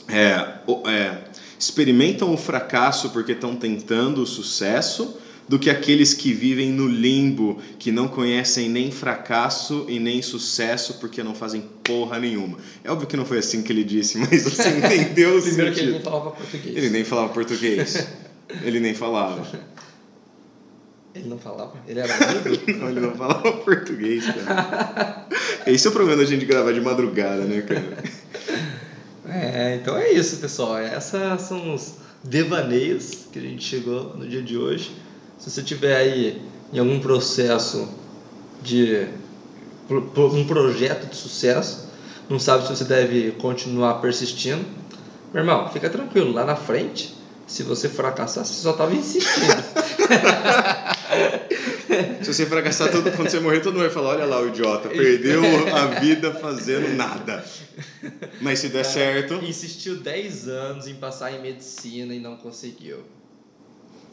É, 0.09 0.59
é, 0.89 1.17
experimentam 1.59 2.33
o 2.33 2.37
fracasso 2.37 3.09
porque 3.09 3.33
estão 3.33 3.55
tentando 3.55 4.21
o 4.21 4.25
sucesso 4.25 5.19
do 5.47 5.57
que 5.57 5.69
aqueles 5.69 6.13
que 6.13 6.33
vivem 6.33 6.71
no 6.71 6.87
limbo, 6.87 7.59
que 7.79 7.91
não 7.91 8.07
conhecem 8.07 8.69
nem 8.69 8.91
fracasso 8.91 9.85
e 9.87 9.99
nem 9.99 10.21
sucesso 10.21 10.95
porque 10.95 11.23
não 11.23 11.33
fazem 11.33 11.61
porra 11.83 12.19
nenhuma. 12.19 12.57
É 12.83 12.91
óbvio 12.91 13.07
que 13.07 13.15
não 13.15 13.25
foi 13.25 13.37
assim 13.39 13.63
que 13.63 13.71
ele 13.71 13.83
disse, 13.83 14.17
mas 14.19 14.43
você 14.43 14.69
entendeu 14.69 15.37
o 15.37 15.41
Primeiro 15.41 15.73
sentido. 15.73 15.73
que 15.73 15.79
ele 15.79 15.91
nem 15.91 16.01
falava 16.03 16.31
português. 16.31 16.75
Ele 16.77 16.89
nem 16.89 17.03
falava 17.03 17.29
português. 17.29 18.07
ele 18.63 18.79
nem 18.79 18.93
falava. 18.93 19.47
Ele 21.15 21.29
não 21.29 21.39
falava? 21.39 21.73
Ele 21.87 21.99
era 21.99 22.13
não, 22.77 22.89
ele 22.89 22.99
não 22.99 23.15
falava 23.15 23.51
português, 23.53 24.23
cara. 24.25 25.27
Esse 25.65 25.87
é 25.87 25.89
o 25.89 25.93
problema 25.93 26.21
da 26.21 26.27
gente 26.27 26.45
gravar 26.45 26.73
de 26.73 26.81
madrugada, 26.81 27.43
né, 27.43 27.61
cara? 27.61 28.03
É, 29.29 29.75
então 29.81 29.97
é 29.97 30.11
isso, 30.11 30.37
pessoal. 30.37 30.77
Essas 30.77 31.41
são 31.41 31.73
os 31.73 31.95
devaneios 32.23 33.27
que 33.31 33.39
a 33.39 33.41
gente 33.41 33.63
chegou 33.63 34.15
no 34.15 34.27
dia 34.27 34.41
de 34.41 34.57
hoje. 34.57 34.91
Se 35.37 35.49
você 35.49 35.61
tiver 35.61 35.95
aí 35.95 36.41
em 36.73 36.79
algum 36.79 36.99
processo 36.99 37.87
de 38.61 39.07
um 39.89 40.45
projeto 40.45 41.09
de 41.09 41.15
sucesso, 41.15 41.87
não 42.29 42.39
sabe 42.39 42.63
se 42.63 42.75
você 42.75 42.83
deve 42.83 43.31
continuar 43.31 43.95
persistindo, 43.95 44.65
meu 45.33 45.43
irmão, 45.43 45.69
fica 45.69 45.89
tranquilo, 45.89 46.33
lá 46.33 46.45
na 46.45 46.55
frente, 46.55 47.15
se 47.45 47.63
você 47.63 47.87
fracassar, 47.87 48.45
você 48.45 48.61
só 48.61 48.71
estava 48.71 48.93
insistindo. 48.93 49.63
se 52.21 52.33
você 52.33 52.45
fracassar, 52.45 52.91
todo, 52.91 53.09
quando 53.13 53.29
você 53.29 53.39
morrer, 53.39 53.61
todo 53.61 53.73
mundo 53.73 53.83
vai 53.83 53.89
falar: 53.89 54.09
olha 54.09 54.25
lá 54.25 54.41
o 54.41 54.49
idiota, 54.49 54.89
perdeu 54.89 55.41
a 55.73 55.85
vida 55.99 56.33
fazendo 56.33 56.93
nada. 56.95 57.45
Mas 58.41 58.59
se 58.59 58.67
der 58.67 58.83
certo. 58.83 59.35
Insistiu 59.35 59.95
10 59.95 60.49
anos 60.49 60.87
em 60.87 60.95
passar 60.95 61.31
em 61.31 61.41
medicina 61.41 62.13
e 62.13 62.19
não 62.19 62.35
conseguiu. 62.35 62.97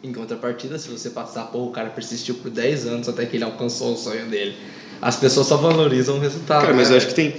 Em 0.05 0.13
contrapartida, 0.13 0.79
se 0.79 0.87
você 0.91 1.09
passar, 1.09 1.45
pô, 1.45 1.65
o 1.65 1.71
cara 1.71 1.89
persistiu 1.89 2.35
por 2.35 2.51
10 2.51 2.87
anos 2.87 3.09
até 3.09 3.25
que 3.25 3.39
ele 3.39 3.45
alcançou 3.45 3.95
o 3.95 3.97
sonho 3.97 4.27
dele. 4.27 4.55
As 5.01 5.17
pessoas 5.17 5.47
só 5.47 5.57
valorizam 5.57 6.17
o 6.17 6.21
resultado. 6.21 6.61
Cara, 6.61 6.75
mas 6.75 6.91
né? 6.91 6.95
eu 6.95 6.99
acho 6.99 7.07
que 7.07 7.15
tem, 7.15 7.35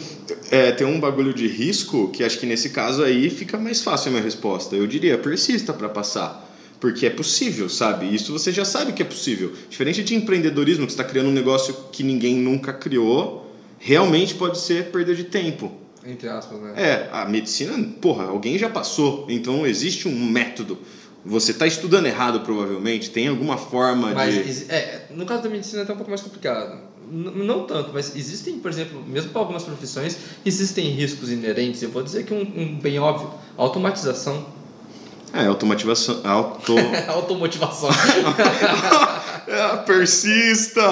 é, 0.49 0.71
tem 0.71 0.87
um 0.87 0.99
bagulho 0.99 1.31
de 1.31 1.47
risco 1.47 2.07
que 2.07 2.23
acho 2.23 2.39
que 2.39 2.45
nesse 2.47 2.71
caso 2.71 3.03
aí 3.03 3.29
fica 3.29 3.55
mais 3.55 3.83
fácil 3.83 4.09
a 4.09 4.11
minha 4.13 4.23
resposta. 4.23 4.75
Eu 4.75 4.87
diria, 4.87 5.15
persista 5.15 5.73
para 5.73 5.87
passar. 5.87 6.43
Porque 6.79 7.05
é 7.05 7.11
possível, 7.11 7.69
sabe? 7.69 8.13
Isso 8.13 8.33
você 8.33 8.51
já 8.51 8.65
sabe 8.65 8.93
que 8.93 9.03
é 9.03 9.05
possível. 9.05 9.53
Diferente 9.69 10.03
de 10.03 10.15
empreendedorismo, 10.15 10.87
que 10.87 10.91
você 10.91 10.99
está 10.99 11.03
criando 11.03 11.29
um 11.29 11.33
negócio 11.33 11.71
que 11.91 12.01
ninguém 12.01 12.35
nunca 12.35 12.73
criou, 12.73 13.53
realmente 13.77 14.33
pode 14.33 14.57
ser 14.57 14.85
perda 14.85 15.13
de 15.13 15.25
tempo. 15.25 15.71
Entre 16.03 16.27
aspas, 16.27 16.59
né? 16.59 16.73
É, 16.75 17.09
a 17.11 17.25
medicina, 17.25 17.73
porra, 18.01 18.25
alguém 18.25 18.57
já 18.57 18.69
passou. 18.69 19.27
Então 19.29 19.67
existe 19.67 20.07
um 20.07 20.25
método. 20.25 20.79
Você 21.25 21.51
está 21.51 21.65
estudando 21.65 22.05
errado, 22.05 22.41
provavelmente. 22.41 23.09
Tem 23.09 23.27
alguma 23.27 23.57
forma 23.57 24.13
mas, 24.13 24.33
de. 24.33 24.71
É, 24.71 25.07
no 25.09 25.25
caso 25.25 25.41
da 25.41 25.49
medicina 25.49 25.81
é 25.81 25.83
até 25.83 25.93
um 25.93 25.97
pouco 25.97 26.11
mais 26.11 26.21
complicado. 26.21 26.77
N 27.11 27.43
não 27.43 27.65
tanto, 27.65 27.91
mas 27.93 28.15
existem, 28.15 28.59
por 28.59 28.69
exemplo, 28.69 29.03
mesmo 29.05 29.31
para 29.31 29.41
algumas 29.41 29.63
profissões, 29.63 30.17
existem 30.45 30.89
riscos 30.89 31.31
inerentes. 31.31 31.81
Eu 31.81 31.89
vou 31.89 32.03
dizer 32.03 32.25
que 32.25 32.33
um, 32.33 32.41
um 32.41 32.79
bem 32.79 32.99
óbvio: 32.99 33.31
automatização. 33.57 34.45
É, 35.33 35.47
automatização. 35.47 36.21
Auto... 36.23 36.75
Automotivação. 37.09 37.89
É, 39.47 39.77
persista! 39.85 40.83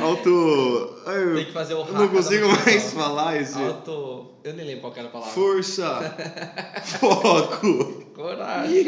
Auto. 0.00 0.96
Tem 1.34 1.44
que 1.46 1.52
fazer 1.52 1.74
o 1.74 1.80
Eu 1.80 1.92
não 1.92 2.08
consigo 2.08 2.46
mais 2.48 2.92
falar 2.92 3.36
esse. 3.36 3.60
Auto. 3.60 4.28
Eu 4.44 4.54
nem 4.54 4.64
lembro 4.64 4.82
qual 4.82 4.92
era 4.96 5.08
a 5.08 5.10
palavra. 5.10 5.32
Força! 5.34 6.16
Foco! 7.00 8.04
Coragem! 8.20 8.84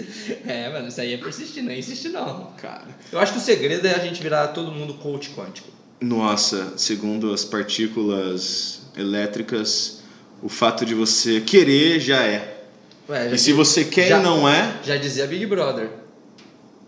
é, 0.48 0.70
mano, 0.72 0.88
isso 0.88 1.00
aí 1.00 1.12
é 1.12 1.18
persistir, 1.18 1.62
não 1.62 1.70
é 1.70 1.78
insistir 1.78 2.08
não. 2.08 2.52
Cara. 2.56 2.88
Eu 3.12 3.18
acho 3.18 3.32
que 3.32 3.38
o 3.38 3.42
segredo 3.42 3.86
é 3.86 3.94
a 3.94 3.98
gente 3.98 4.22
virar 4.22 4.48
todo 4.48 4.72
mundo 4.72 4.94
coach 4.94 5.30
quântico. 5.30 5.68
Nossa, 6.00 6.72
segundo 6.78 7.32
as 7.34 7.44
partículas 7.44 8.80
elétricas, 8.96 10.02
o 10.42 10.48
fato 10.48 10.86
de 10.86 10.94
você 10.94 11.42
querer 11.42 12.00
já 12.00 12.22
é. 12.24 12.64
Ué, 13.08 13.28
já 13.28 13.34
e 13.34 13.38
se 13.38 13.52
você 13.52 13.84
quer 13.84 14.08
já, 14.08 14.18
e 14.18 14.22
não 14.22 14.48
é. 14.48 14.80
Já 14.82 14.96
dizia 14.96 15.26
Big 15.26 15.44
Brother: 15.44 15.90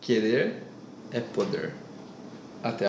querer 0.01 0.63
é 1.13 1.21
poder. 1.21 1.75
Até 2.63 2.87